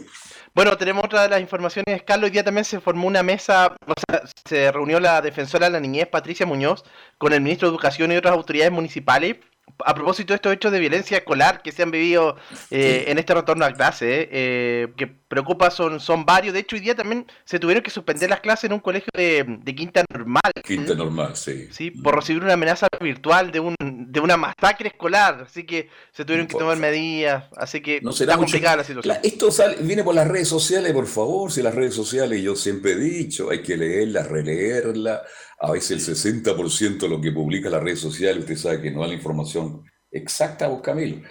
[0.54, 2.26] Bueno, tenemos otra de las informaciones, Carlos.
[2.26, 5.80] Hoy día también se formó una mesa, o sea, se reunió la defensora de la
[5.80, 6.84] niñez, Patricia Muñoz,
[7.18, 9.38] con el ministro de Educación y otras autoridades municipales
[9.86, 12.36] a propósito de estos hechos de violencia escolar que se han vivido
[12.72, 16.54] eh, en este retorno a clase, eh, que preocupa son, son varios.
[16.54, 19.46] De hecho, hoy día también se tuvieron que suspender las clases en un colegio de,
[19.76, 20.52] Quinta Normal.
[20.64, 21.68] Quinta Normal, sí.
[21.72, 25.46] Sí, por recibir una amenaza virtual de, un, de una masacre escolar.
[25.48, 27.46] Así que se tuvieron que tomar medidas.
[27.56, 29.18] Así que no será está complicada la situación.
[29.24, 29.50] esto
[29.82, 31.52] viene por las redes sociales, por favor.
[31.52, 35.22] Si las redes sociales, yo siempre he dicho, hay que leerlas, releerlas
[35.60, 39.02] a veces el 60% de lo que publica las redes sociales, usted sabe que no
[39.02, 41.22] da la información exacta, vos Camilo.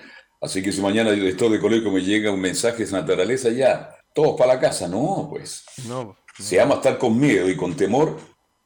[0.40, 3.96] Así que si mañana el director de colegio me llega un mensaje de naturaleza, ya,
[4.14, 4.88] todos para la casa.
[4.88, 5.64] No, pues.
[5.86, 8.18] No, Si vamos a estar con miedo y con temor,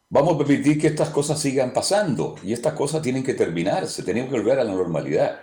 [0.09, 2.37] vamos a permitir que estas cosas sigan pasando.
[2.43, 5.41] Y estas cosas tienen que terminarse, tenemos que volver a la normalidad.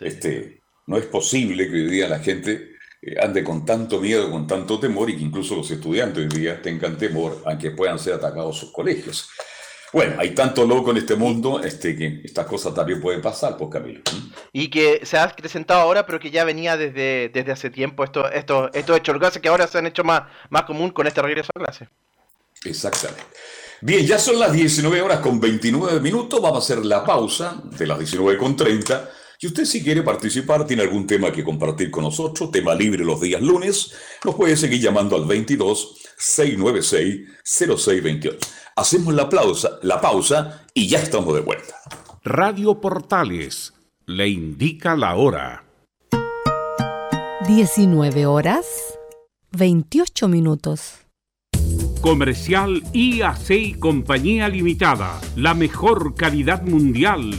[0.00, 2.75] Este, no es posible que hoy día la gente
[3.20, 6.96] ande con tanto miedo, con tanto temor y que incluso los estudiantes hoy día tengan
[6.96, 9.28] temor a que puedan ser atacados sus colegios.
[9.92, 13.70] Bueno, hay tanto loco en este mundo este, que estas cosas también pueden pasar, pues
[13.70, 14.02] Camilo.
[14.52, 18.30] Y que se ha acrecentado ahora, pero que ya venía desde, desde hace tiempo estos
[18.32, 21.52] esto, esto hechos clase que ahora se han hecho más, más común con este regreso
[21.54, 21.88] a clase.
[22.64, 23.22] Exactamente.
[23.80, 27.86] Bien, ya son las 19 horas con 29 minutos, vamos a hacer la pausa de
[27.86, 29.10] las 19 con 30.
[29.40, 33.20] Y usted si quiere participar, tiene algún tema que compartir con nosotros, tema libre los
[33.20, 33.92] días lunes,
[34.24, 38.38] nos puede seguir llamando al 22 696 0628.
[38.76, 41.74] Hacemos la pausa, la pausa y ya estamos de vuelta.
[42.24, 43.72] Radio Portales
[44.06, 45.64] le indica la hora.
[47.46, 48.66] 19 horas
[49.52, 51.06] 28 minutos.
[52.00, 55.20] Comercial IAC y Compañía Limitada.
[55.34, 57.38] La mejor calidad mundial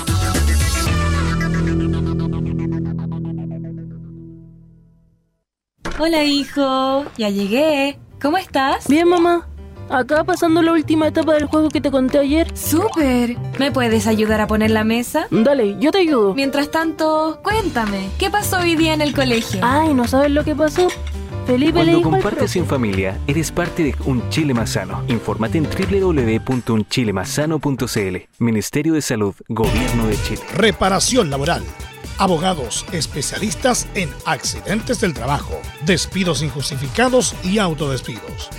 [6.03, 7.99] Hola hijo, ya llegué.
[8.19, 8.87] ¿Cómo estás?
[8.87, 9.47] Bien mamá.
[9.87, 12.47] Acá pasando la última etapa del juego que te conté ayer.
[12.57, 13.37] ¡Súper!
[13.59, 15.27] ¿Me puedes ayudar a poner la mesa?
[15.29, 16.33] Dale, yo te ayudo.
[16.33, 19.59] Mientras tanto, cuéntame, ¿qué pasó hoy día en el colegio?
[19.61, 20.87] Ay, ¿no sabes lo que pasó?
[21.45, 25.03] Felipe Cuando compartes en familia, eres parte de Un Chile Más Sano.
[25.07, 28.17] Infórmate en www.unchilemasano.cl.
[28.39, 30.41] Ministerio de Salud, Gobierno de Chile.
[30.55, 31.61] Reparación laboral.
[32.21, 38.49] Abogados especialistas en accidentes del trabajo, despidos injustificados y autodespidos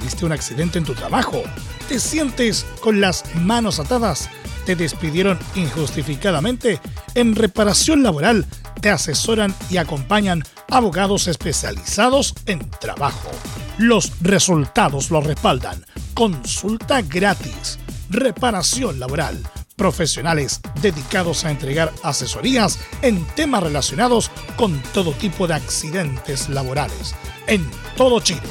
[0.00, 1.42] tuviste un accidente en tu trabajo,
[1.88, 4.30] te sientes con las manos atadas,
[4.64, 6.80] te despidieron injustificadamente,
[7.14, 8.46] en reparación laboral
[8.80, 13.30] te asesoran y acompañan abogados especializados en trabajo.
[13.76, 15.84] Los resultados lo respaldan.
[16.14, 17.78] Consulta gratis.
[18.08, 19.42] Reparación laboral.
[19.80, 27.14] Profesionales dedicados a entregar asesorías en temas relacionados con todo tipo de accidentes laborales.
[27.46, 27.66] En
[27.96, 28.42] todo Chile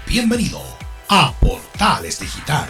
[0.08, 0.62] Bienvenido
[1.10, 2.70] a Portales Digital.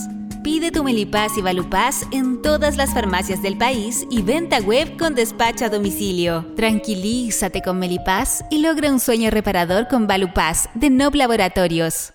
[0.53, 5.15] Pide tu Melipaz y Valupaz en todas las farmacias del país y venta web con
[5.15, 6.45] despacho a domicilio.
[6.57, 12.15] Tranquilízate con Melipaz y logra un sueño reparador con Valupaz de Nob Laboratorios.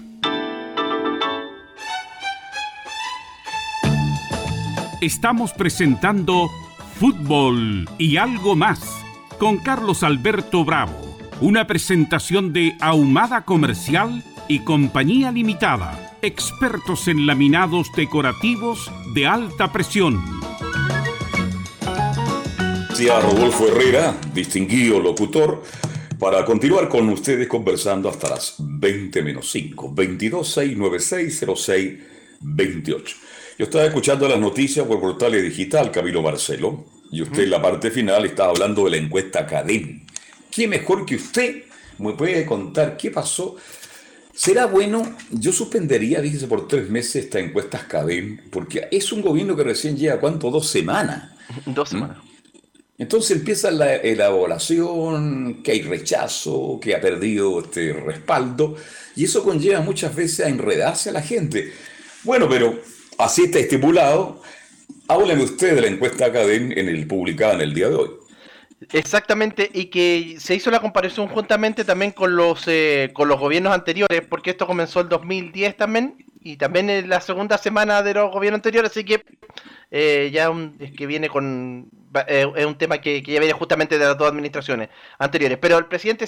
[5.01, 6.49] Estamos presentando
[6.99, 8.79] Fútbol y algo más
[9.39, 17.91] con Carlos Alberto Bravo, una presentación de Ahumada Comercial y Compañía Limitada, expertos en laminados
[17.95, 20.21] decorativos de alta presión.
[23.11, 25.63] a Rodolfo Herrera, distinguido locutor,
[26.19, 31.99] para continuar con ustedes conversando hasta las 20 menos 5, 22 696 06
[32.41, 33.15] 28.
[33.61, 37.91] Yo estaba escuchando las noticias por portales digital, Camilo Marcelo, y usted en la parte
[37.91, 40.03] final estaba hablando de la encuesta Cadem.
[40.49, 41.65] ¿Qué mejor que usted
[41.99, 43.57] me puede contar qué pasó?
[44.33, 45.15] ¿Será bueno?
[45.29, 49.95] Yo suspendería, dice, por tres meses esta encuesta Cadem, porque es un gobierno que recién
[49.95, 50.49] lleva, ¿cuánto?
[50.49, 51.29] Dos semanas.
[51.67, 51.93] Dos ¿Mm?
[51.93, 52.17] semanas.
[52.97, 58.75] Entonces empieza la elaboración, que hay rechazo, que ha perdido este respaldo,
[59.15, 61.71] y eso conlleva muchas veces a enredarse a la gente.
[62.23, 62.79] Bueno, pero
[63.21, 64.41] Así está estipulado.
[65.07, 68.09] Hábleme usted de la encuesta Academ en el publicada en el día de hoy.
[68.93, 73.73] Exactamente, y que se hizo la comparación juntamente también con los eh, con los gobiernos
[73.73, 78.31] anteriores, porque esto comenzó el 2010 también, y también en la segunda semana de los
[78.31, 79.23] gobiernos anteriores, así que
[79.91, 81.91] eh, ya es que viene con
[82.27, 85.59] eh, es un tema que, ya viene justamente de las dos administraciones anteriores.
[85.61, 86.27] Pero el presidente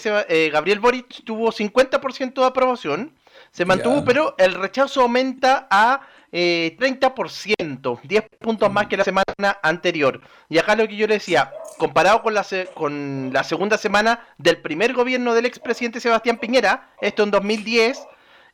[0.52, 3.14] Gabriel Boric tuvo 50% de aprobación,
[3.52, 6.02] se mantuvo, pero el rechazo aumenta a
[6.36, 10.20] eh, 30%, 10 puntos más que la semana anterior.
[10.50, 12.44] Y acá lo que yo le decía, comparado con la,
[12.74, 18.02] con la segunda semana del primer gobierno del expresidente Sebastián Piñera, esto en 2010,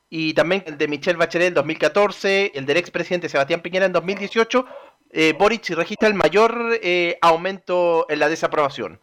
[0.09, 4.65] y también el de Michelle Bachelet en 2014, el del expresidente Sebastián Piñera en 2018,
[5.11, 8.99] eh, Boric registra el mayor eh, aumento en la desaprobación.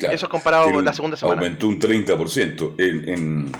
[0.00, 1.42] Eso comparado con la segunda semana.
[1.42, 3.52] Aumentó un 30% en, en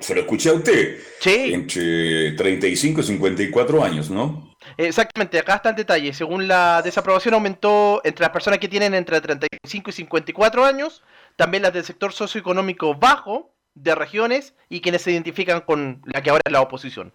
[0.00, 0.98] se lo escuché a usted.
[1.20, 1.52] Sí.
[1.52, 4.56] Entre 35 y 54 años, ¿no?
[4.76, 6.12] Exactamente, acá está el detalle.
[6.12, 11.02] Según la desaprobación aumentó entre las personas que tienen entre 35 y 54 años,
[11.36, 16.30] también las del sector socioeconómico bajo de regiones y quienes se identifican con la que
[16.30, 17.12] ahora es la oposición.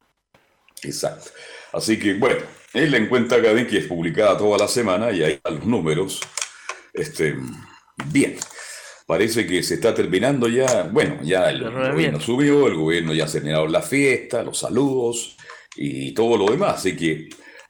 [0.84, 1.32] Exacto.
[1.74, 2.42] Así que, bueno,
[2.74, 6.22] es la encuesta que es publicada toda la semana y ahí están los números.
[6.94, 7.36] Este,
[8.06, 8.38] bien
[9.06, 13.32] parece que se está terminando ya, bueno, ya el gobierno subió, el gobierno ya ha
[13.32, 15.38] terminado la fiesta, los saludos
[15.76, 17.30] y todo lo demás, así que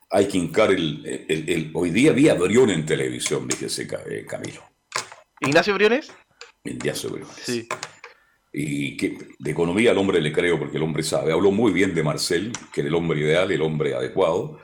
[0.09, 4.63] hay que hincar el, el, hoy día había Briones en televisión, fíjese eh, Camilo.
[5.41, 6.11] ¿Ignacio Briones?
[6.63, 7.35] Ignacio Briones.
[7.43, 7.67] Sí.
[8.53, 11.33] Y que de economía al hombre le creo porque el hombre sabe.
[11.33, 14.59] Habló muy bien de Marcel, que era el hombre ideal, el hombre adecuado.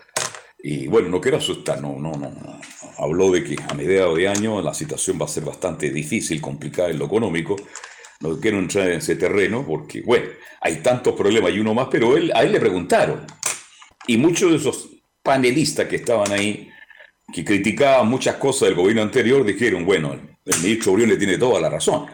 [0.63, 2.61] Y bueno, no quiero asustar, no, no, no.
[3.01, 6.89] Habló de que a mediados de año la situación va a ser bastante difícil, complicada
[6.89, 7.55] en lo económico.
[8.19, 10.27] No quiero entrar en ese terreno porque, bueno,
[10.61, 13.25] hay tantos problemas y uno más, pero él, a él le preguntaron.
[14.05, 14.89] Y muchos de esos
[15.23, 16.69] panelistas que estaban ahí,
[17.33, 20.13] que criticaban muchas cosas del gobierno anterior, dijeron, bueno,
[20.45, 22.05] el ministro Briones tiene toda la razón.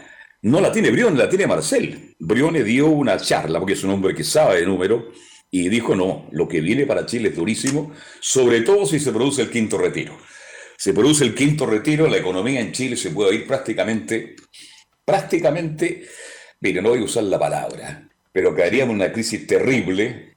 [0.43, 2.15] No la tiene Briones, la tiene Marcel.
[2.17, 5.03] Briones dio una charla, porque es un hombre que sabe de números,
[5.51, 9.41] y dijo, no, lo que viene para Chile es durísimo, sobre todo si se produce
[9.41, 10.17] el quinto retiro.
[10.78, 14.36] Se produce el quinto retiro, la economía en Chile se puede ir prácticamente,
[15.03, 16.05] prácticamente,
[16.61, 20.36] mire, no voy a usar la palabra, pero caeríamos en una crisis terrible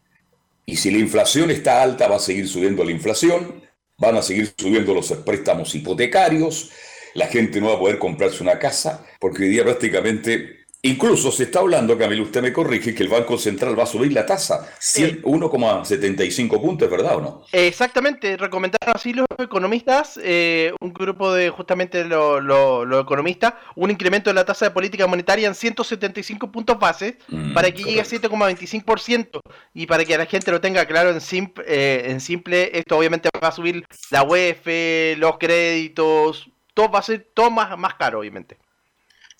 [0.67, 3.71] y si la inflación está alta va a seguir subiendo la inflación
[4.01, 6.71] van a seguir subiendo los préstamos hipotecarios,
[7.15, 11.43] la gente no va a poder comprarse una casa, porque hoy día prácticamente Incluso se
[11.45, 14.67] está hablando, Camilo, usted me corrige, que el Banco Central va a subir la tasa
[14.81, 17.45] 1,75 puntos, ¿verdad o no?
[17.53, 24.35] Exactamente, recomendaron así los economistas, eh, un grupo de justamente los economistas, un incremento de
[24.35, 29.41] la tasa de política monetaria en 175 puntos base mm, para que llegue a 7,25%
[29.75, 33.29] y para que la gente lo tenga claro en simple, eh, en simple, esto obviamente
[33.43, 38.21] va a subir la UEF, los créditos, todo va a ser todo más, más caro,
[38.21, 38.57] obviamente.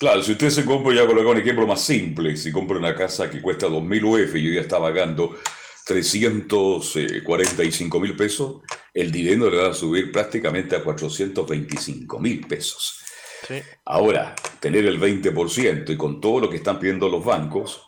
[0.01, 3.29] Claro, si usted se compra, ya coloca un ejemplo más simple, si compra una casa
[3.29, 5.37] que cuesta 2.000 UF y hoy día está pagando
[5.85, 8.63] 345 mil pesos,
[8.95, 13.05] el dinero le va a subir prácticamente a 425 mil pesos.
[13.85, 17.83] Ahora, tener el 20% y con todo lo que están pidiendo los bancos,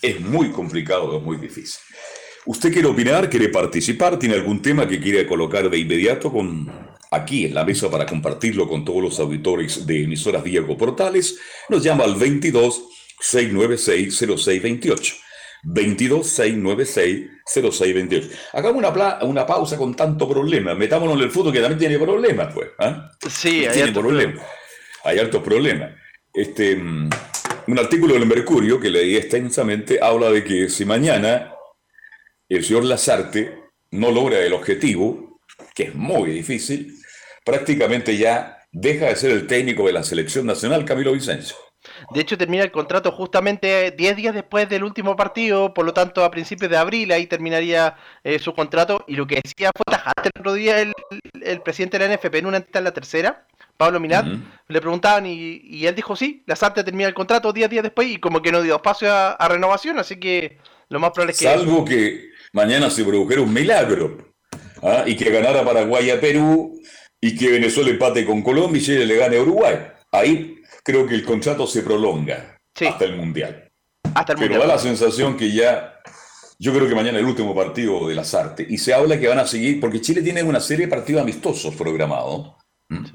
[0.00, 1.78] es muy complicado, es muy difícil.
[2.46, 4.18] ¿Usted quiere opinar, quiere participar?
[4.18, 8.68] ¿Tiene algún tema que quiere colocar de inmediato con aquí en la mesa para compartirlo
[8.68, 11.38] con todos los auditores de emisoras Diego Portales,
[11.68, 12.84] nos llama al 22
[13.20, 15.14] 696 0628.
[15.64, 18.28] 22 696 0628.
[18.52, 20.74] Hagamos una, una pausa con tanto problema.
[20.74, 22.68] Metámonos en el fútbol que también tiene problemas, pues.
[22.78, 23.10] ¿ah?
[23.28, 24.44] Sí, hay tiene problemas.
[25.04, 25.92] Hay altos problemas.
[26.32, 27.10] Este, mm,
[27.68, 31.52] un artículo del Mercurio que leí extensamente habla de que si mañana
[32.48, 33.58] el señor Lazarte
[33.90, 35.40] no logra el objetivo,
[35.74, 36.94] que es muy difícil,
[37.46, 41.56] prácticamente ya deja de ser el técnico de la selección nacional, Camilo Vicencio.
[42.10, 46.24] De hecho, termina el contrato justamente 10 días después del último partido, por lo tanto,
[46.24, 49.04] a principios de abril ahí terminaría eh, su contrato.
[49.06, 50.92] Y lo que decía fue tajante el otro día el,
[51.62, 54.26] presidente de la NFP en una entidad en la tercera, Pablo Minat,
[54.66, 58.18] le preguntaban y, él dijo sí, la SARTE termina el contrato 10 días después y
[58.18, 61.44] como que no dio espacio a, renovación, así que lo más probable es que...
[61.44, 64.34] Salvo que mañana se produjera un milagro
[64.82, 65.04] ¿ah?
[65.06, 66.80] y que ganara Paraguay a Perú
[67.20, 69.76] y que Venezuela empate con Colombia y Chile le gane a Uruguay.
[70.12, 73.70] Ahí creo que el contrato se prolonga hasta el Mundial.
[74.14, 76.00] Hasta el Pero da la sensación que ya,
[76.58, 79.38] yo creo que mañana el último partido de las artes y se habla que van
[79.38, 82.54] a seguir, porque Chile tiene una serie de partidos amistosos programados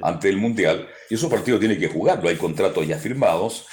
[0.04, 3.68] ante el Mundial y esos partidos tienen que jugarlo, hay contratos ya firmados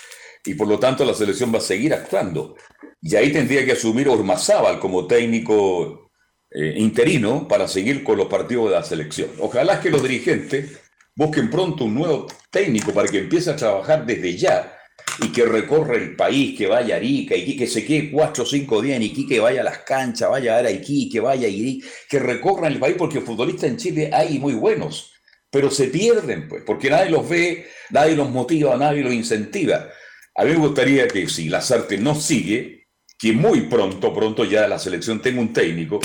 [0.45, 2.55] y por lo tanto la selección va a seguir actuando.
[3.01, 6.08] Y ahí tendría que asumir Ormazábal como técnico
[6.51, 9.31] eh, interino para seguir con los partidos de la selección.
[9.39, 10.79] Ojalá que los dirigentes
[11.15, 14.75] busquen pronto un nuevo técnico para que empiece a trabajar desde ya
[15.21, 18.47] y que recorra el país, que vaya a Arica, y que se quede cuatro o
[18.47, 22.19] cinco días en Iquique, vaya a las canchas, vaya a Iquique, vaya a Iquique, que
[22.19, 25.13] recorran el país, porque futbolistas en Chile hay muy buenos,
[25.51, 29.89] pero se pierden, pues, porque nadie los ve, nadie los motiva, nadie los incentiva.
[30.37, 32.87] A mí me gustaría que si la Sarte no sigue,
[33.19, 35.99] que muy pronto, pronto ya la selección tenga un técnico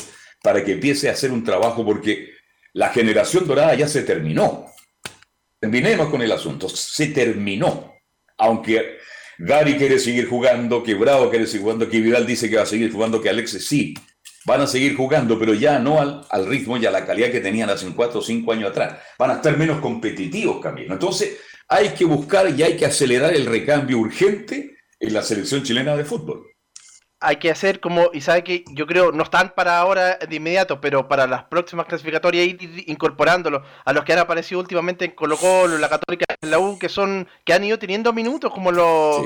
[0.44, 2.34] para que empiece a hacer un trabajo porque
[2.74, 4.66] la generación dorada ya se terminó.
[5.58, 7.94] Terminemos con el asunto, se terminó.
[8.38, 8.98] Aunque
[9.38, 12.68] Gary quiere seguir jugando, que Bravo quiere seguir jugando, que Vidal dice que va a
[12.68, 13.94] seguir jugando, que Alexis sí,
[14.46, 17.40] van a seguir jugando, pero ya no al, al ritmo y a la calidad que
[17.40, 18.98] tenían hace cuatro o cinco años atrás.
[19.18, 20.92] Van a estar menos competitivos, Camilo.
[20.92, 21.38] Entonces,
[21.70, 26.04] hay que buscar y hay que acelerar el recambio urgente en la selección chilena de
[26.04, 26.53] fútbol
[27.24, 30.82] hay que hacer como, y sabe que yo creo, no están para ahora de inmediato,
[30.82, 35.38] pero para las próximas clasificatorias ir incorporándolo a los que han aparecido últimamente en Colo
[35.38, 39.26] Colo, la Católica, en la U, que son, que han ido teniendo minutos, como los,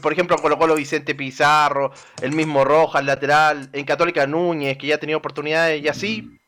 [0.00, 4.94] por ejemplo, Colo Colo Vicente Pizarro, el mismo Rojas, lateral, en Católica Núñez, que ya
[4.94, 6.38] ha tenido oportunidades y así,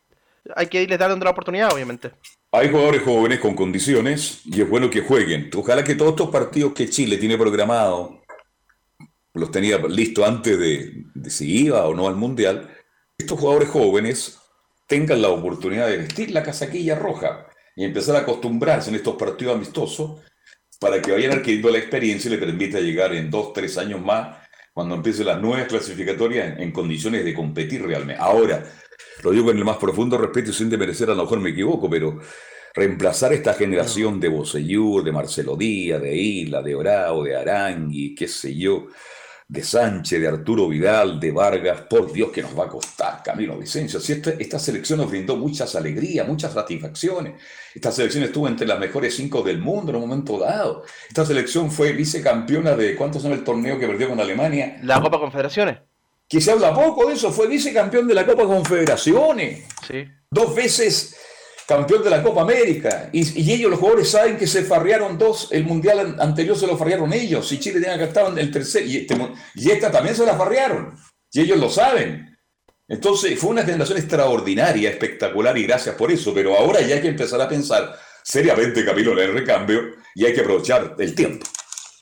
[0.54, 2.12] hay que irles dando la oportunidad, obviamente.
[2.52, 5.50] Hay jugadores jóvenes con condiciones y es bueno que jueguen.
[5.56, 8.23] Ojalá que todos estos partidos que Chile tiene programado
[9.34, 12.70] los tenía listos antes de, si iba o no al Mundial,
[13.18, 14.38] estos jugadores jóvenes
[14.86, 19.56] tengan la oportunidad de vestir la casaquilla roja y empezar a acostumbrarse en estos partidos
[19.56, 20.20] amistosos
[20.78, 24.38] para que vayan adquiriendo la experiencia y le permita llegar en dos, tres años más,
[24.72, 28.20] cuando empiecen las nuevas clasificatorias, en, condiciones de competir realmente.
[28.20, 28.64] Ahora,
[29.22, 31.88] lo digo con el más profundo respeto y sin merecer, a lo mejor me equivoco,
[31.88, 32.20] pero
[32.74, 38.26] reemplazar esta generación de Bocellur, de Marcelo Díaz, de Isla, de Orao, de Arangui, qué
[38.26, 38.88] sé yo,
[39.54, 43.56] de Sánchez, de Arturo Vidal, de Vargas, por Dios que nos va a costar, Camilo
[43.56, 44.00] Vicencio.
[44.00, 47.40] Si esta, selección nos brindó muchas alegrías, muchas satisfacciones.
[47.72, 50.82] Esta selección estuvo entre las mejores cinco del mundo en un momento dado.
[51.08, 54.78] Esta selección fue vicecampeona de, ¿cuántos son el torneo que perdió con Alemania?
[54.82, 55.78] La Copa Confederaciones.
[56.28, 59.64] Que se habla poco de eso, fue vicecampeón de la Copa Confederaciones.
[59.86, 60.04] Sí.
[60.28, 61.16] Dos veces
[61.66, 63.08] campeón de la Copa América.
[63.12, 67.12] Y, ellos, los jugadores, saben que se farrearon dos, el mundial anterior se lo farrearon
[67.12, 67.50] ellos.
[67.52, 69.16] Y Chile tenía que estar en el tercer, y, este,
[69.54, 70.94] y esta también se la farrearon.
[71.32, 72.38] Y ellos lo saben.
[72.86, 77.08] Entonces fue una generación extraordinaria, espectacular y gracias por eso, pero ahora ya hay que
[77.08, 81.46] empezar a pensar seriamente, Camilo, en el recambio y hay que aprovechar el tiempo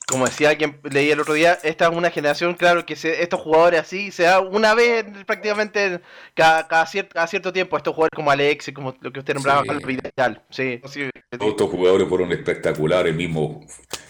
[0.07, 3.81] como decía alguien, leí el otro día, esta es una generación, claro, que estos jugadores
[3.81, 6.01] así se da una vez prácticamente
[6.33, 7.77] cada, cada, cierto, tiempo.
[7.77, 9.85] Estos jugadores como Alex, como lo que usted nombraba, sí.
[9.85, 10.41] Vidal.
[10.49, 10.81] Sí,
[11.29, 13.65] Todos estos jugadores fueron espectaculares, mismo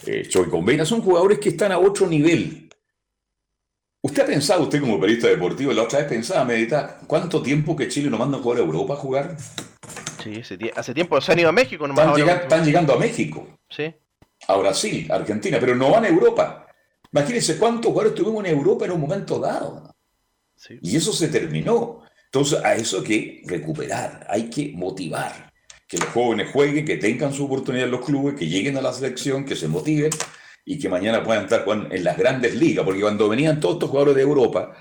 [0.06, 2.70] eh, Choi Convena, son jugadores que están a otro nivel.
[4.02, 7.88] ¿Usted ha pensado, usted como periodista deportivo, la otra vez pensaba, meditar, cuánto tiempo que
[7.88, 9.38] Chile no manda a jugar a Europa a jugar?
[10.22, 10.42] Sí,
[10.76, 11.86] hace, tiempo se han ido a México.
[11.86, 13.48] están llegando a México.
[13.70, 13.94] Sí
[14.48, 16.68] a Brasil, Argentina, pero no van a Europa.
[17.12, 19.96] Imagínense cuántos jugadores tuvimos en Europa en un momento dado.
[20.82, 22.02] Y eso se terminó.
[22.26, 25.52] Entonces, a eso hay que recuperar, hay que motivar.
[25.88, 28.92] Que los jóvenes jueguen, que tengan su oportunidad en los clubes, que lleguen a la
[28.92, 30.10] selección, que se motiven
[30.66, 32.84] y que mañana puedan estar en las grandes ligas.
[32.84, 34.76] Porque cuando venían todos estos jugadores de Europa,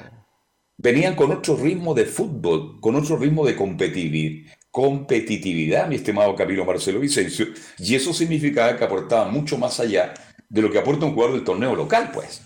[0.78, 6.64] venían con otro ritmo de fútbol, con otro ritmo de competitividad, competitividad, mi estimado Camilo
[6.64, 7.46] Marcelo Vicencio,
[7.78, 10.14] y eso significaba que aportaba mucho más allá
[10.48, 12.42] de lo que aporta un jugador del torneo local, pues.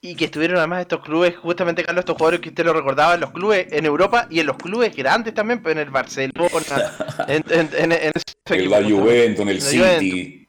[0.00, 3.20] Y que estuvieron además estos clubes, justamente Carlos, estos jugadores que usted lo recordaba, en
[3.20, 6.92] los clubes en Europa y en los clubes grandes también, pues en el Barcelona,
[7.28, 10.48] en, en, en, el la Juventus, en el City.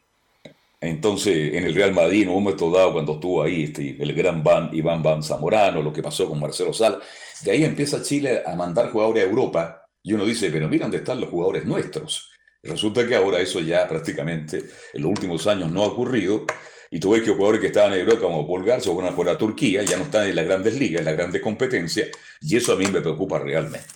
[0.80, 4.44] Entonces, en el Real Madrid, en un momento dado, cuando estuvo ahí este, el gran
[4.44, 7.00] Van, Iván Van Zamorano, lo que pasó con Marcelo Sala,
[7.44, 11.00] de ahí empieza Chile a mandar jugadores a Europa y uno dice, pero mira dónde
[11.00, 12.32] están los jugadores nuestros.
[12.64, 16.46] resulta que ahora eso ya prácticamente en los últimos años no ha ocurrido.
[16.90, 19.36] Y tú ves que jugadores que estaban en Europa, como Paul Garza van a jugar
[19.36, 22.08] a Turquía, ya no están en las grandes ligas, en las grandes competencias.
[22.40, 23.90] Y eso a mí me preocupa realmente.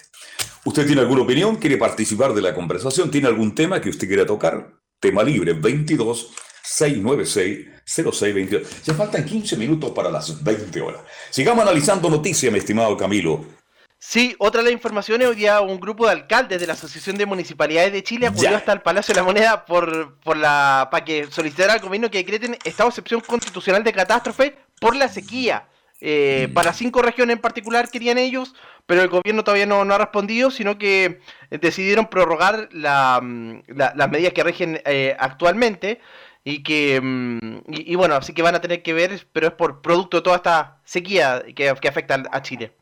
[0.66, 1.56] ¿Usted tiene alguna opinión?
[1.56, 3.10] ¿Quiere participar de la conversación?
[3.10, 4.70] ¿Tiene algún tema que usted quiera tocar?
[5.00, 8.84] Tema libre 22 696 0622.
[8.84, 11.04] Ya faltan 15 minutos para las 20 horas.
[11.30, 13.61] Sigamos analizando noticias, mi estimado Camilo.
[14.04, 17.28] Sí, otra de las informaciones, hoy día un grupo de alcaldes de la Asociación de
[17.28, 21.28] Municipalidades de Chile acudió hasta el Palacio de la Moneda por, por la para que
[21.30, 25.68] solicitara al gobierno que decreten estado de excepción constitucional de catástrofe por la sequía.
[26.02, 26.54] Eh, mm.
[26.56, 28.56] Para cinco regiones en particular querían ellos,
[28.88, 31.22] pero el gobierno todavía no, ha respondido, sino que
[31.52, 36.02] decidieron prorrogar la, mm, las medidas que rigen eh, actualmente
[36.44, 39.84] y que mm, y, bueno, así que van a tener que ver, pero es por
[39.84, 42.74] producto de toda esta sequía que, que afecta a Chile.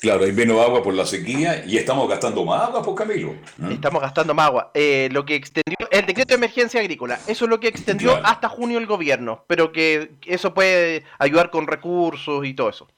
[0.00, 3.34] Claro, hay menos agua por la sequía y estamos gastando más agua, por pues, Camilo.
[3.56, 3.72] ¿Mm?
[3.72, 4.70] Estamos gastando más agua.
[4.74, 8.48] Eh, lo que extendió el decreto de emergencia agrícola, eso es lo que extendió hasta
[8.48, 12.88] junio el gobierno, pero que eso puede ayudar con recursos y todo eso.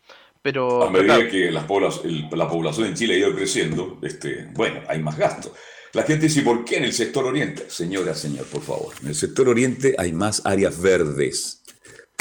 [0.42, 5.16] Pero, a medida que la población en Chile ha ido creciendo, este, bueno, hay más
[5.16, 5.52] gastos.
[5.92, 7.64] La gente dice, ¿por qué en el sector oriente?
[7.68, 8.94] Señora, señor, por favor.
[9.02, 11.62] En el sector oriente hay más áreas verdes.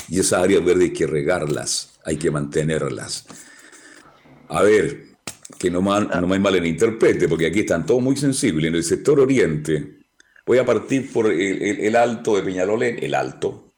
[0.09, 3.25] Y esas áreas verdes hay que regarlas, hay que mantenerlas
[4.49, 5.07] a ver,
[5.57, 8.69] que no, mal, no me malinterprete, porque aquí están todos muy sensibles.
[8.69, 9.99] En el sector oriente,
[10.45, 13.73] voy a partir por el, alto de Peñalolén, el alto.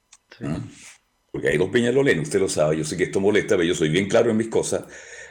[1.32, 3.90] Porque hay dos Peñalolén, usted lo sabe, yo sé que esto molesta, pero yo soy
[3.90, 4.84] bien claro en mis cosas.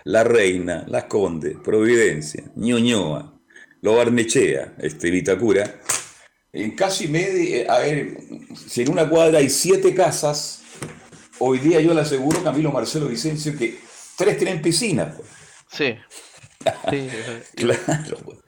[0.05, 3.41] La Reina, La Conde, Providencia, Ñoñoa,
[3.83, 5.81] Lo Barnechea, este, Vitacura.
[6.53, 8.17] En casi media, eh, a ver,
[8.55, 10.63] si en una cuadra hay siete casas,
[11.39, 13.88] hoy día yo le aseguro, Camilo Marcelo Vicencio, que
[14.19, 15.15] tres tienen piscina.
[15.17, 15.29] Pues.
[15.71, 15.95] Sí.
[17.55, 18.19] claro.
[18.25, 18.39] Pues.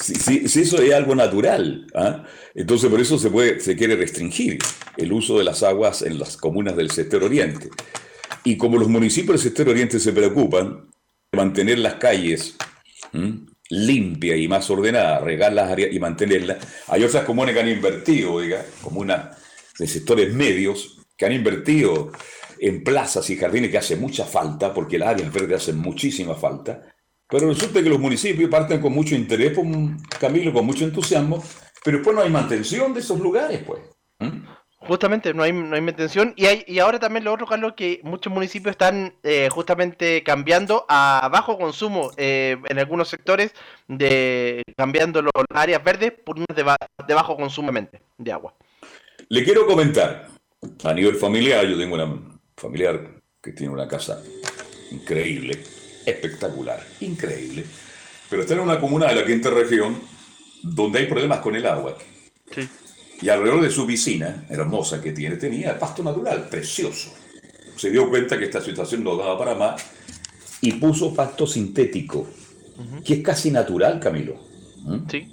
[0.00, 2.24] Si, eso es algo natural, ¿ah?
[2.54, 4.58] entonces por eso se, puede, se quiere restringir
[4.96, 7.70] el uso de las aguas en las comunas del sector oriente.
[8.44, 10.90] Y como los municipios del sector oriente se preocupan
[11.30, 12.56] de mantener las calles
[13.70, 16.58] limpias y más ordenadas, regar las áreas y mantenerlas,
[16.88, 19.38] hay otras comunas que han invertido, diga, comunas
[19.78, 22.10] de sectores medios, que han invertido
[22.62, 26.80] en plazas y jardines que hace mucha falta, porque las áreas verdes hacen muchísima falta,
[27.28, 31.42] pero resulta que los municipios parten con mucho interés, con Camilo, con mucho entusiasmo,
[31.84, 33.80] pero después no hay mantención de esos lugares, pues.
[34.20, 34.44] ¿Mm?
[34.78, 36.34] Justamente, no hay, no hay mantención.
[36.36, 40.86] Y, hay, y ahora también lo otro, Carlos, que muchos municipios están eh, justamente cambiando
[40.88, 43.52] a bajo consumo eh, en algunos sectores,
[43.88, 46.64] de cambiando las áreas verdes por unas de,
[47.08, 47.72] de bajo consumo
[48.18, 48.54] de agua.
[49.28, 50.28] Le quiero comentar,
[50.84, 54.22] a nivel familiar, yo tengo una familiar que tiene una casa
[54.90, 55.62] increíble,
[56.06, 57.64] espectacular, increíble,
[58.28, 60.00] pero está en una comuna de la quinta región
[60.62, 61.96] donde hay problemas con el agua.
[63.20, 67.12] Y alrededor de su piscina, hermosa que tiene, tenía pasto natural, precioso.
[67.76, 69.82] Se dio cuenta que esta situación no daba para más
[70.60, 72.28] y puso pasto sintético,
[73.04, 74.36] que es casi natural, Camilo.
[74.84, 75.08] ¿Mm?
[75.10, 75.28] Sí.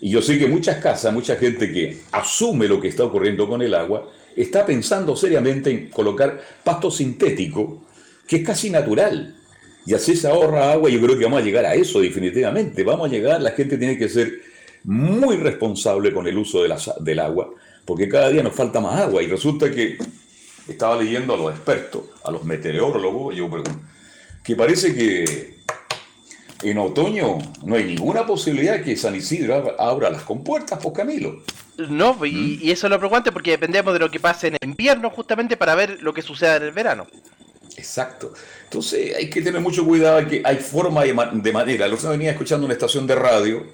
[0.00, 3.62] Y yo sé que muchas casas, mucha gente que asume lo que está ocurriendo con
[3.62, 7.84] el agua, está pensando seriamente en colocar pasto sintético,
[8.26, 9.36] que es casi natural.
[9.86, 10.88] y así se ahorra agua.
[10.88, 12.82] Yo creo que vamos a llegar a eso definitivamente.
[12.84, 14.40] Vamos a llegar, la gente tiene que ser
[14.84, 17.50] muy responsable con el uso del agua,
[17.84, 19.98] porque cada día nos falta más agua y resulta que
[20.68, 23.80] estaba leyendo a los expertos, a los meteorólogos, yo pregunto,
[24.42, 25.54] que parece que
[26.62, 31.42] en otoño no hay ninguna posibilidad que San Isidro abra las compuertas, por pues, Camilo.
[31.76, 34.68] No, y, y, eso es lo preocupante porque dependemos de lo que pase en el
[34.68, 37.06] invierno justamente para ver lo que suceda en el verano.
[37.76, 38.32] Exacto.
[38.64, 41.88] Entonces hay que tener mucho cuidado, que hay forma de, manera.
[41.88, 43.64] Los venía escuchando una estación de radio,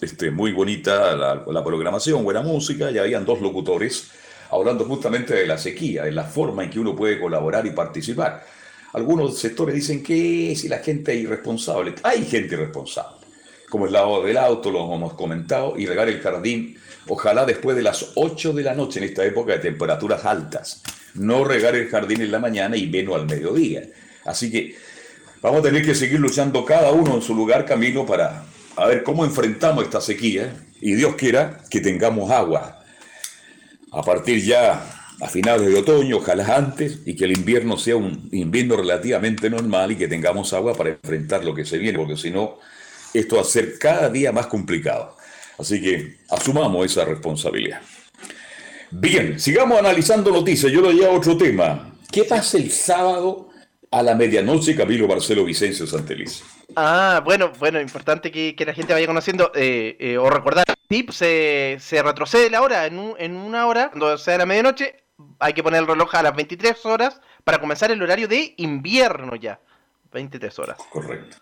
[0.00, 4.10] este, muy bonita la, la, programación, buena música, y habían dos locutores
[4.50, 8.44] hablando justamente de la sequía, de la forma en que uno puede colaborar y participar.
[8.92, 13.26] Algunos sectores dicen que si la gente es irresponsable, hay gente irresponsable,
[13.68, 16.76] como el lado del auto, lo hemos comentado, y regar el jardín,
[17.10, 20.82] ojalá después de las 8 de la noche en esta época de temperaturas altas
[21.14, 23.82] no regar el jardín en la mañana y menos al mediodía.
[24.24, 24.76] Así que
[25.42, 28.44] vamos a tener que seguir luchando cada uno en su lugar camino para
[28.86, 32.82] ver cómo enfrentamos esta sequía y Dios quiera que tengamos agua
[33.92, 34.84] a partir ya
[35.20, 39.92] a finales de otoño, ojalá antes, y que el invierno sea un invierno relativamente normal
[39.92, 42.58] y que tengamos agua para enfrentar lo que se viene, porque si no,
[43.12, 45.16] esto va a ser cada día más complicado.
[45.60, 47.82] Así que asumamos esa responsabilidad.
[48.90, 50.72] Bien, sigamos analizando noticias.
[50.72, 51.92] Yo le doy a otro tema.
[52.10, 53.50] ¿Qué pasa el sábado
[53.90, 56.42] a la medianoche, Camilo Marcelo Vicencio Santeliz?
[56.74, 60.64] Ah, bueno, bueno, importante que, la gente vaya conociendo eh, eh, o recordar.
[60.88, 65.04] Sí, se, se retrocede la hora en, en una hora, cuando sea la medianoche,
[65.38, 69.36] hay que poner el reloj a las 23 horas para comenzar el horario de invierno
[69.36, 69.60] ya.
[70.10, 70.78] 23 horas.
[70.90, 71.36] Correcto.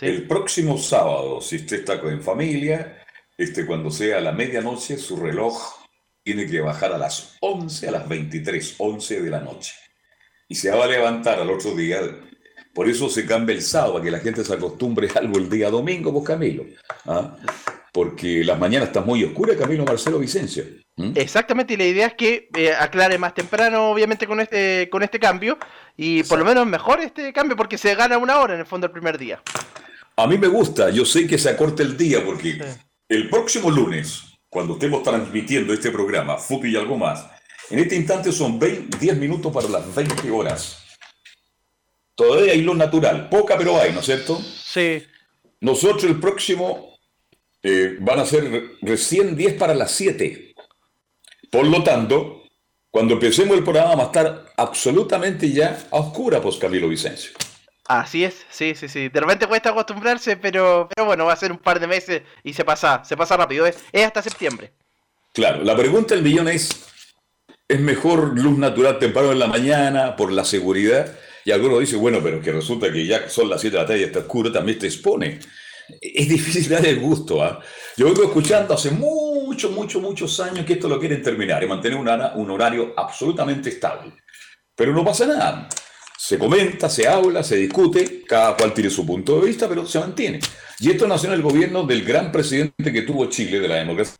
[0.00, 3.01] El próximo sábado, si usted está con familia,
[3.36, 5.82] este, cuando sea la medianoche, su reloj
[6.22, 9.72] tiene que bajar a las 11, a las 23, 11 de la noche.
[10.48, 12.00] Y se va a levantar al otro día.
[12.74, 15.50] Por eso se cambia el sábado, para que la gente se acostumbre a algo el
[15.50, 16.64] día domingo, pues Camilo.
[17.06, 17.36] ¿ah?
[17.92, 20.64] Porque las mañanas están muy oscuras, Camilo Marcelo Vicencio.
[21.14, 25.18] Exactamente, y la idea es que eh, aclare más temprano, obviamente, con este, con este
[25.18, 25.58] cambio.
[25.96, 28.86] Y por lo menos mejor este cambio, porque se gana una hora en el fondo
[28.86, 29.42] el primer día.
[30.16, 32.58] A mí me gusta, yo sé que se acorta el día, porque
[33.12, 37.26] el próximo lunes, cuando estemos transmitiendo este programa, Futu y algo más,
[37.68, 40.78] en este instante son 10 minutos para las 20 horas.
[42.14, 44.40] Todavía hay luz natural, poca pero hay, ¿no es cierto?
[44.40, 45.02] Sí.
[45.60, 46.98] Nosotros el próximo
[47.62, 50.54] eh, van a ser recién 10 para las 7.
[51.50, 52.44] Por lo tanto,
[52.90, 57.32] cuando empecemos el programa va a estar absolutamente ya a oscura, pues Camilo Vicencio.
[57.88, 59.08] Así es, sí, sí, sí.
[59.08, 62.52] De repente cuesta acostumbrarse, pero, pero bueno, va a ser un par de meses y
[62.52, 63.66] se pasa, se pasa rápido.
[63.66, 64.72] Es, hasta septiembre.
[65.32, 66.86] Claro, la pregunta del millón es,
[67.66, 71.12] ¿es mejor luz natural temprano en la mañana por la seguridad?
[71.44, 74.00] Y algunos dicen, bueno, pero que resulta que ya son las 7 de la tarde
[74.00, 75.40] y está oscuro, también te expone.
[76.00, 77.42] Es difícil dar el gusto.
[77.42, 77.60] ¿ah?
[77.96, 81.98] Yo vengo escuchando hace muchos, muchos, muchos años que esto lo quieren terminar y mantener
[81.98, 84.12] un horario absolutamente estable.
[84.76, 85.68] Pero no pasa nada
[86.24, 89.98] se comenta, se habla, se discute, cada cual tiene su punto de vista, pero se
[89.98, 90.38] mantiene.
[90.78, 94.14] Y esto nació en el gobierno del gran presidente que tuvo Chile de la democracia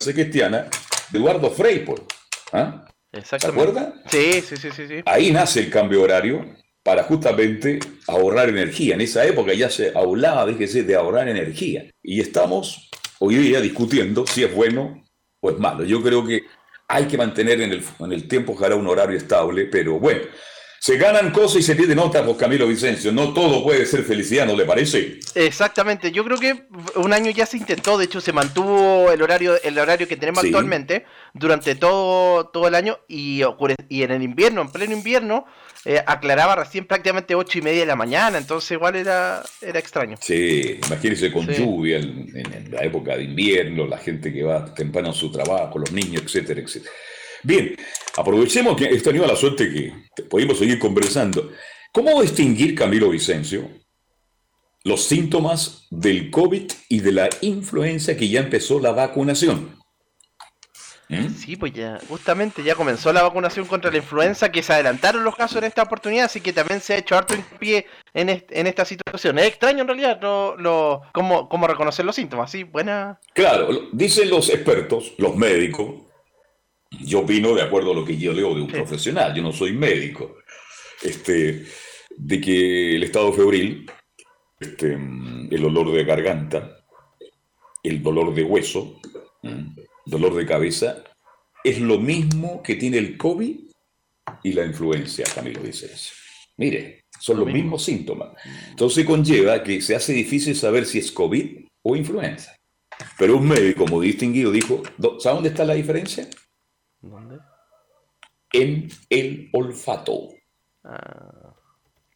[0.00, 0.66] cristiana,
[1.12, 1.84] Eduardo Frei,
[2.52, 2.84] ¿Ah?
[3.22, 3.94] ¿Se acuerda?
[4.10, 6.44] Sí, sí, sí, sí, Ahí nace el cambio horario
[6.82, 7.78] para justamente
[8.08, 8.96] ahorrar energía.
[8.96, 11.84] En esa época ya se hablaba, déjese, de ahorrar energía.
[12.02, 15.04] Y estamos hoy día discutiendo si es bueno
[15.38, 15.84] o es malo.
[15.84, 16.42] Yo creo que
[16.88, 20.22] hay que mantener en el, en el tiempo, ojalá, un horario estable, pero bueno,
[20.80, 23.12] se ganan cosas y se pierden otras, por Camilo Vicencio.
[23.12, 25.20] No todo puede ser felicidad, ¿no le parece?
[25.34, 26.10] Exactamente.
[26.10, 26.64] Yo creo que
[26.94, 30.42] un año ya se intentó, de hecho se mantuvo el horario, el horario que tenemos
[30.42, 31.04] actualmente
[31.34, 33.42] durante todo, todo el año y,
[33.90, 35.44] y en el invierno, en pleno invierno,
[35.84, 40.16] eh, aclaraba recién prácticamente ocho y media de la mañana, entonces igual era, era extraño.
[40.18, 45.10] Sí, imagínese con lluvia en, en, la época de invierno, la gente que va temprano
[45.10, 46.90] a su trabajo, los niños, etcétera, etcétera.
[47.42, 47.76] Bien,
[48.16, 51.50] aprovechemos que he tenido la suerte que podemos seguir conversando.
[51.92, 53.68] ¿Cómo distinguir, Camilo Vicencio,
[54.84, 59.78] los síntomas del COVID y de la influenza que ya empezó la vacunación?
[61.08, 61.34] ¿Mm?
[61.34, 65.34] Sí, pues ya, justamente ya comenzó la vacunación contra la influenza, que se adelantaron los
[65.34, 68.84] casos en esta oportunidad, así que también se ha hecho harto hincapié en, en esta
[68.84, 69.40] situación.
[69.40, 72.62] Es extraño en realidad lo, cómo, cómo reconocer los síntomas, ¿sí?
[72.62, 73.18] Buena.
[73.34, 76.09] Claro, dicen los expertos, los médicos,
[76.90, 79.72] yo opino de acuerdo a lo que yo leo de un profesional, yo no soy
[79.72, 80.38] médico,
[81.02, 81.64] este,
[82.16, 83.90] de que el estado febril,
[84.58, 86.84] este, el dolor de garganta,
[87.82, 89.00] el dolor de hueso,
[90.04, 91.04] dolor de cabeza,
[91.64, 93.56] es lo mismo que tiene el COVID
[94.42, 95.90] y la influencia, Camilo dice
[96.56, 98.30] Mire, Son los mismos síntomas.
[98.70, 102.56] Entonces conlleva que se hace difícil saber si es COVID o influenza.
[103.18, 104.82] Pero un médico muy distinguido dijo,
[105.18, 106.28] ¿sabe dónde está la diferencia?
[107.00, 107.38] ¿Dónde?
[108.52, 110.28] En el olfato.
[110.84, 111.54] Ah,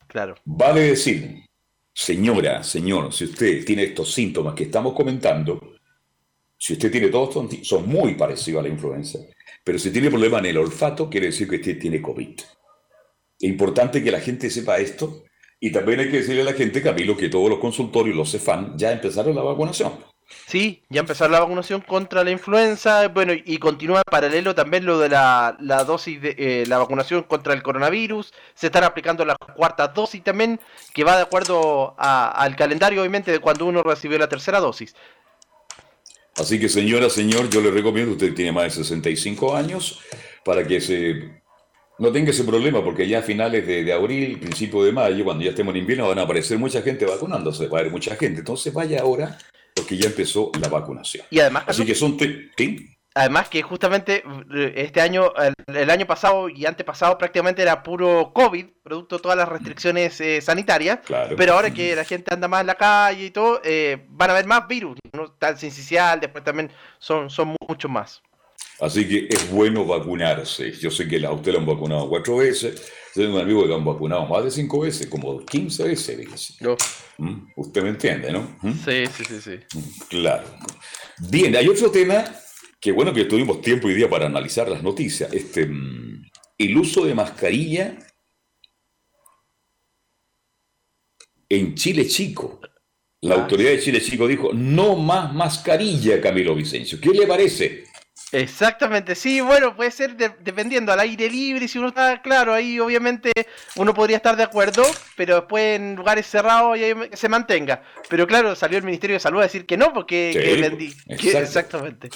[0.07, 0.35] claro.
[0.45, 1.45] Vale decir,
[1.93, 5.75] señora, señor, si usted tiene estos síntomas que estamos comentando,
[6.59, 9.19] si usted tiene todos estos, son muy parecidos a la influenza,
[9.63, 12.41] pero si tiene problema en el olfato, quiere decir que usted tiene COVID.
[13.39, 15.25] Es importante que la gente sepa esto
[15.61, 18.77] y también hay que decirle a la gente, Camilo, que todos los consultorios, los CEFAN,
[18.77, 19.93] ya empezaron la vacunación.
[20.47, 24.99] Sí, ya empezó la vacunación contra la influenza, bueno, y continúa en paralelo también lo
[24.99, 25.57] de la,
[25.87, 30.61] dosis de eh, la vacunación contra el coronavirus, se están aplicando la cuarta dosis también,
[30.93, 34.95] que va de acuerdo al calendario, obviamente, de cuando uno recibió la tercera dosis.
[36.37, 40.01] Así que señora, señor, yo le recomiendo, usted tiene más de 65 años,
[40.45, 41.43] para que se
[41.99, 45.51] no tenga ese problema, porque ya a finales de, abril, principio de mayo, cuando ya
[45.51, 48.41] estemos en invierno, van a aparecer mucha gente vacunándose, va a haber mucha gente.
[48.41, 49.39] Entonces vaya ahora
[49.75, 51.27] porque ya empezó la vacunación.
[51.31, 52.17] Y además, Así que son...
[53.17, 55.33] Además que justamente eh, este año,
[55.69, 60.41] el, año pasado y antepasado prácticamente era puro COVID, producto de todas las restricciones eh,
[60.41, 60.99] sanitarias.
[61.37, 64.33] Pero ahora que la gente anda más en la calle y todo, eh, van a
[64.33, 65.31] haber más virus, ¿no?
[65.31, 68.21] Tan sincicial, después también son, son muchos más.
[68.81, 70.73] Así que es bueno vacunarse.
[70.73, 72.83] Yo sé que a usted lo han vacunado cuatro veces.
[73.15, 76.59] Tengo un amigo que lo han vacunado más de cinco veces, como 15 veces.
[77.19, 77.47] ¿Mm?
[77.57, 78.57] Usted me entiende, ¿no?
[78.61, 78.73] ¿Mm?
[78.73, 79.79] Sí, sí, sí, sí.
[79.79, 80.45] Mm, claro.
[81.31, 82.25] Bien, hay otro tema
[82.81, 85.33] que bueno que tuvimos tiempo y día para analizar las noticias.
[85.33, 85.69] Este,
[86.59, 87.97] el uso de mascarilla
[91.49, 92.61] en Chile Chico.
[93.21, 93.43] La ah.
[93.43, 97.01] autoridad de Chile Chico dijo, no más mascarilla, Camilo Vicencio.
[97.01, 97.85] ¿Qué le parece?
[98.35, 103.31] Exactamente, sí, bueno, puede ser dependiendo al aire libre, si uno está claro, ahí obviamente
[103.77, 104.83] uno podría estar de acuerdo,
[105.17, 107.83] pero después en lugares cerrados y se mantenga.
[108.09, 110.33] Pero claro, salió el Ministerio de Salud a decir que no, porque
[111.09, 112.11] exactamente.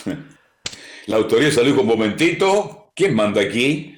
[1.07, 3.95] La autoridad de salud un momentito, ¿quién manda aquí?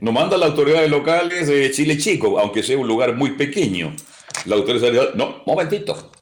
[0.00, 3.94] No manda la autoridades locales de Chile Chico, aunque sea un lugar muy pequeño.
[4.44, 6.12] La autoridad de salud, no, momentito,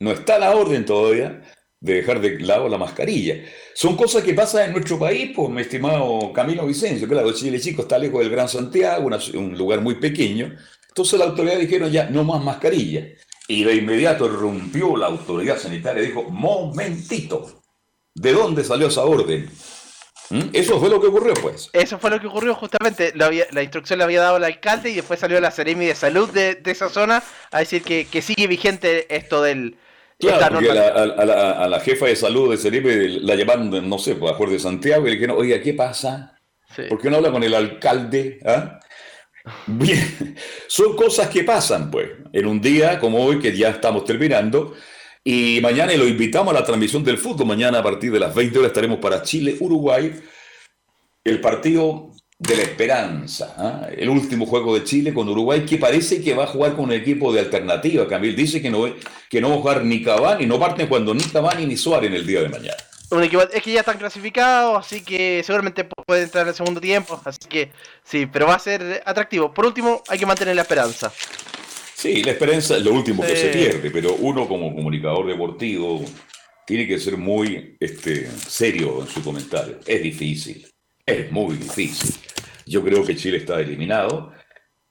[0.00, 1.42] no está la orden todavía
[1.82, 3.44] de dejar de lado la mascarilla.
[3.74, 7.08] Son cosas que pasan en nuestro país, pues, mi estimado Camilo Vicencio.
[7.08, 10.56] Claro, Chile Chico está lejos del Gran Santiago, un lugar muy pequeño.
[10.88, 13.08] Entonces la autoridad dijeron ya, no más mascarilla.
[13.48, 17.62] Y de inmediato rompió la autoridad sanitaria y dijo, momentito,
[18.14, 19.50] ¿de dónde salió esa orden?
[20.30, 20.50] ¿Mm?
[20.52, 21.68] Eso fue lo que ocurrió, pues.
[21.72, 23.12] Eso fue lo que ocurrió, justamente.
[23.16, 26.62] La, instrucción la había dado el alcalde y después salió la Seremi de Salud de,
[26.64, 29.76] esa zona a decir que, que sigue vigente esto del,
[30.18, 34.36] Claro, porque a la, jefa de salud de Ceribe la llevaron, no sé, pues, a
[34.36, 36.38] Jorge de Santiago y le dijeron, oiga, ¿qué pasa?
[36.88, 38.38] ¿Por qué no habla con el alcalde?
[38.44, 38.78] ¿Ah?
[39.66, 40.36] Bien,
[40.68, 44.74] son cosas que pasan, pues, en un día como hoy que ya estamos terminando.
[45.24, 47.46] Y mañana lo invitamos a la transmisión del fútbol.
[47.46, 50.20] Mañana a partir de las 20 horas estaremos para Chile, Uruguay.
[51.24, 52.10] El partido
[52.42, 53.54] de la esperanza.
[53.56, 53.88] ¿ah?
[53.96, 56.92] El último juego de Chile con Uruguay, que parece que va a jugar con un
[56.92, 58.06] equipo de alternativa.
[58.08, 58.84] Camil dice que no,
[59.28, 62.16] que no va a jugar ni Cavani, no parte cuando ni Cavani ni Suárez en
[62.16, 62.76] el día de mañana.
[63.52, 67.20] es que ya están clasificados, así que seguramente puede entrar en el segundo tiempo.
[67.24, 67.70] Así que
[68.04, 69.54] sí, pero va a ser atractivo.
[69.54, 71.12] Por último, hay que mantener la esperanza.
[71.94, 76.04] Sí, la esperanza es lo último que se pierde, pero uno como comunicador deportivo
[76.66, 79.78] tiene que ser muy este, serio en su comentario.
[79.86, 80.66] Es difícil,
[81.06, 82.16] es muy difícil.
[82.66, 84.32] Yo creo que Chile está eliminado.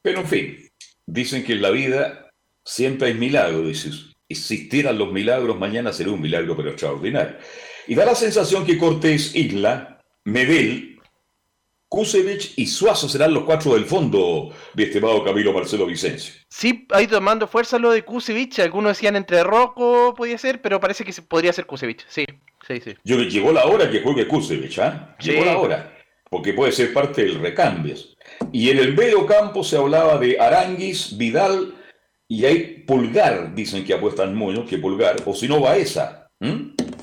[0.01, 0.57] Pero en fin,
[1.05, 2.31] dicen que en la vida
[2.63, 3.79] siempre hay milagros.
[3.79, 7.37] si existieran los milagros, mañana sería un milagro pero extraordinario.
[7.87, 10.99] Y da la sensación que Cortés, Isla, Medel,
[11.89, 16.33] Kusevich y Suazo serán los cuatro del fondo, mi estimado Camilo Marcelo Vicencio.
[16.47, 18.59] Sí, ido tomando fuerza lo de Kusevich.
[18.59, 22.05] Algunos decían entre Rocco podía ser, pero parece que podría ser Kusevich.
[22.07, 22.25] Sí,
[22.65, 22.95] sí, sí.
[23.03, 25.17] Yo, llegó la hora que juegue Kusevich, ¿ah?
[25.19, 26.00] Llegó la hora
[26.31, 27.93] porque puede ser parte del recambio.
[28.53, 31.75] Y en el medio campo se hablaba de Aranguis, Vidal
[32.25, 36.29] y hay Pulgar, dicen que apuestan mucho, que Pulgar, o si no Baeza.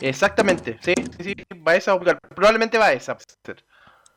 [0.01, 3.19] Exactamente, sí, sí, Baeza o Pulgar, probablemente Baeza.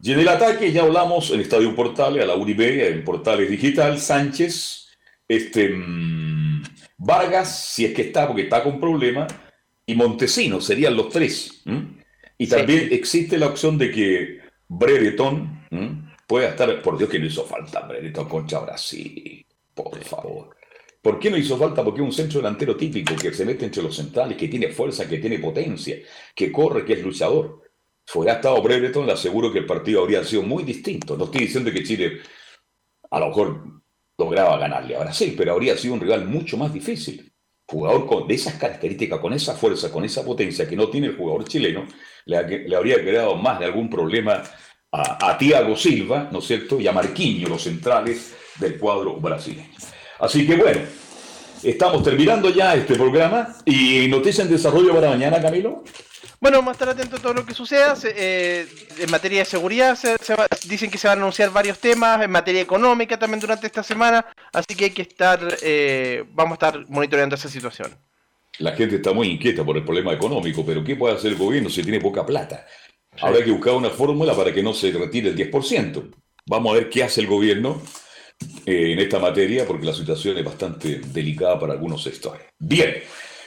[0.01, 3.99] Y en el ataque ya hablamos en Estadio Portales, a la Uribe, en Portales Digital,
[3.99, 4.95] Sánchez,
[5.27, 6.63] este, mm,
[6.97, 9.27] Vargas, si es que está, porque está con problema,
[9.85, 11.63] y Montesino, serían los tres.
[12.37, 14.40] Y también existe la opción de que
[14.73, 15.67] Brereton
[16.25, 20.55] puede estar, por Dios que no hizo falta Brereton contra Brasil, por favor.
[21.01, 21.83] ¿Por qué no hizo falta?
[21.83, 25.09] Porque es un centro delantero típico que se mete entre los centrales, que tiene fuerza,
[25.09, 25.97] que tiene potencia,
[26.33, 27.61] que corre, que es luchador.
[28.05, 31.17] Fuera estado Brereton, le aseguro que el partido habría sido muy distinto.
[31.17, 32.19] No estoy diciendo que Chile,
[33.09, 33.81] a lo mejor
[34.17, 37.29] lograba ganarle a Brasil, pero habría sido un rival mucho más difícil.
[37.67, 41.17] Jugador con, de esas características, con esa fuerza, con esa potencia que no tiene el
[41.17, 41.85] jugador chileno,
[42.25, 44.43] le, le habría creado más de algún problema
[44.91, 46.79] a, a Thiago Silva, ¿no es cierto?
[46.79, 49.69] Y a Marquinhos, los centrales del cuadro brasileño.
[50.19, 50.81] Así que bueno,
[51.63, 55.83] estamos terminando ya este programa y noticia en desarrollo para mañana, Camilo.
[56.39, 57.95] Bueno, vamos a estar atentos a todo lo que suceda.
[58.03, 58.67] Eh,
[58.97, 59.97] en materia de seguridad
[60.67, 64.25] dicen que se van a anunciar varios temas, en materia económica también durante esta semana,
[64.51, 67.95] así que hay que estar, eh, vamos a estar monitoreando esa situación.
[68.61, 71.69] La gente está muy inquieta por el problema económico, pero ¿qué puede hacer el gobierno
[71.69, 72.67] si tiene poca plata?
[73.19, 76.11] Habrá que buscar una fórmula para que no se retire el 10%.
[76.45, 77.81] Vamos a ver qué hace el gobierno
[78.65, 82.43] eh, en esta materia, porque la situación es bastante delicada para algunos sectores.
[82.59, 83.01] Bien,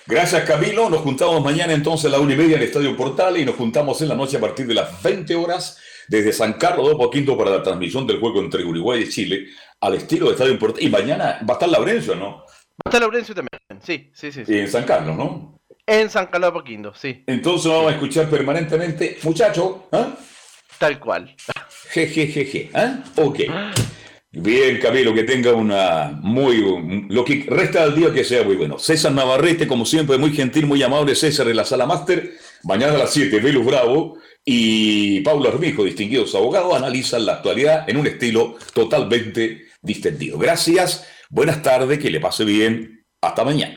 [0.05, 0.91] gracias Camilo.
[0.91, 3.55] Nos juntamos mañana entonces a la una y media en el Estadio Portales y nos
[3.55, 7.39] juntamos en la noche a partir de las 20 horas desde San Carlos de Poquinto
[7.39, 9.47] para la transmisión del juego entre Uruguay y Chile
[9.81, 10.85] al estilo de Estadio Portales.
[10.85, 12.39] Y mañana va a estar Laurencio, ¿no?
[12.39, 14.43] Va a estar Laurencio también, sí, sí, sí.
[14.47, 15.61] Y en San Carlos, ¿no?
[15.87, 17.25] En San Carlos de sí.
[17.27, 20.17] Entonces vamos a escuchar permanentemente, muchacho, ¿ah?
[20.79, 21.35] Tal cual.
[21.91, 23.05] Jejejeje, ¿ah?
[23.17, 23.41] Ok.
[24.33, 27.07] Bien, Camilo, que tenga una muy.
[27.09, 28.79] Lo que resta del día que sea muy bueno.
[28.79, 31.15] César Navarrete, como siempre, muy gentil, muy amable.
[31.15, 32.33] César en la sala máster.
[32.65, 37.97] Mañana a las 7, Velus Bravo y Paulo Armijo, distinguidos abogados, analizan la actualidad en
[37.97, 40.39] un estilo totalmente distendido.
[40.39, 42.94] Gracias, buenas tardes, que le pase bien.
[43.25, 43.75] Hasta mañana.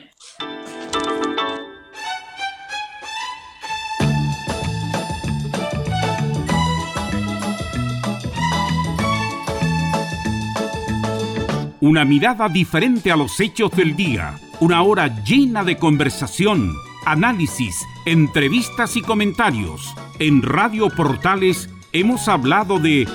[11.80, 14.38] Una mirada diferente a los hechos del día.
[14.60, 16.74] Una hora llena de conversación,
[17.06, 19.94] análisis, entrevistas y comentarios.
[20.18, 23.08] En Radio Portales hemos hablado de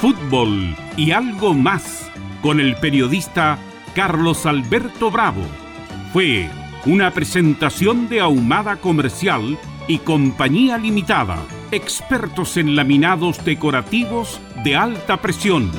[0.00, 3.58] fútbol y algo más con el periodista
[3.94, 5.42] Carlos Alberto Bravo.
[6.12, 6.48] Fue
[6.86, 11.38] una presentación de Ahumada Comercial y Compañía Limitada,
[11.70, 15.70] expertos en laminados decorativos de alta presión.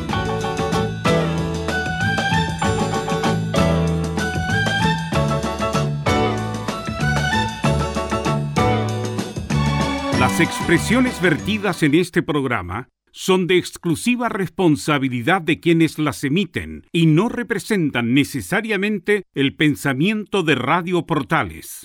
[10.20, 17.06] Las expresiones vertidas en este programa son de exclusiva responsabilidad de quienes las emiten y
[17.06, 21.82] no representan necesariamente el pensamiento de Radio Portales.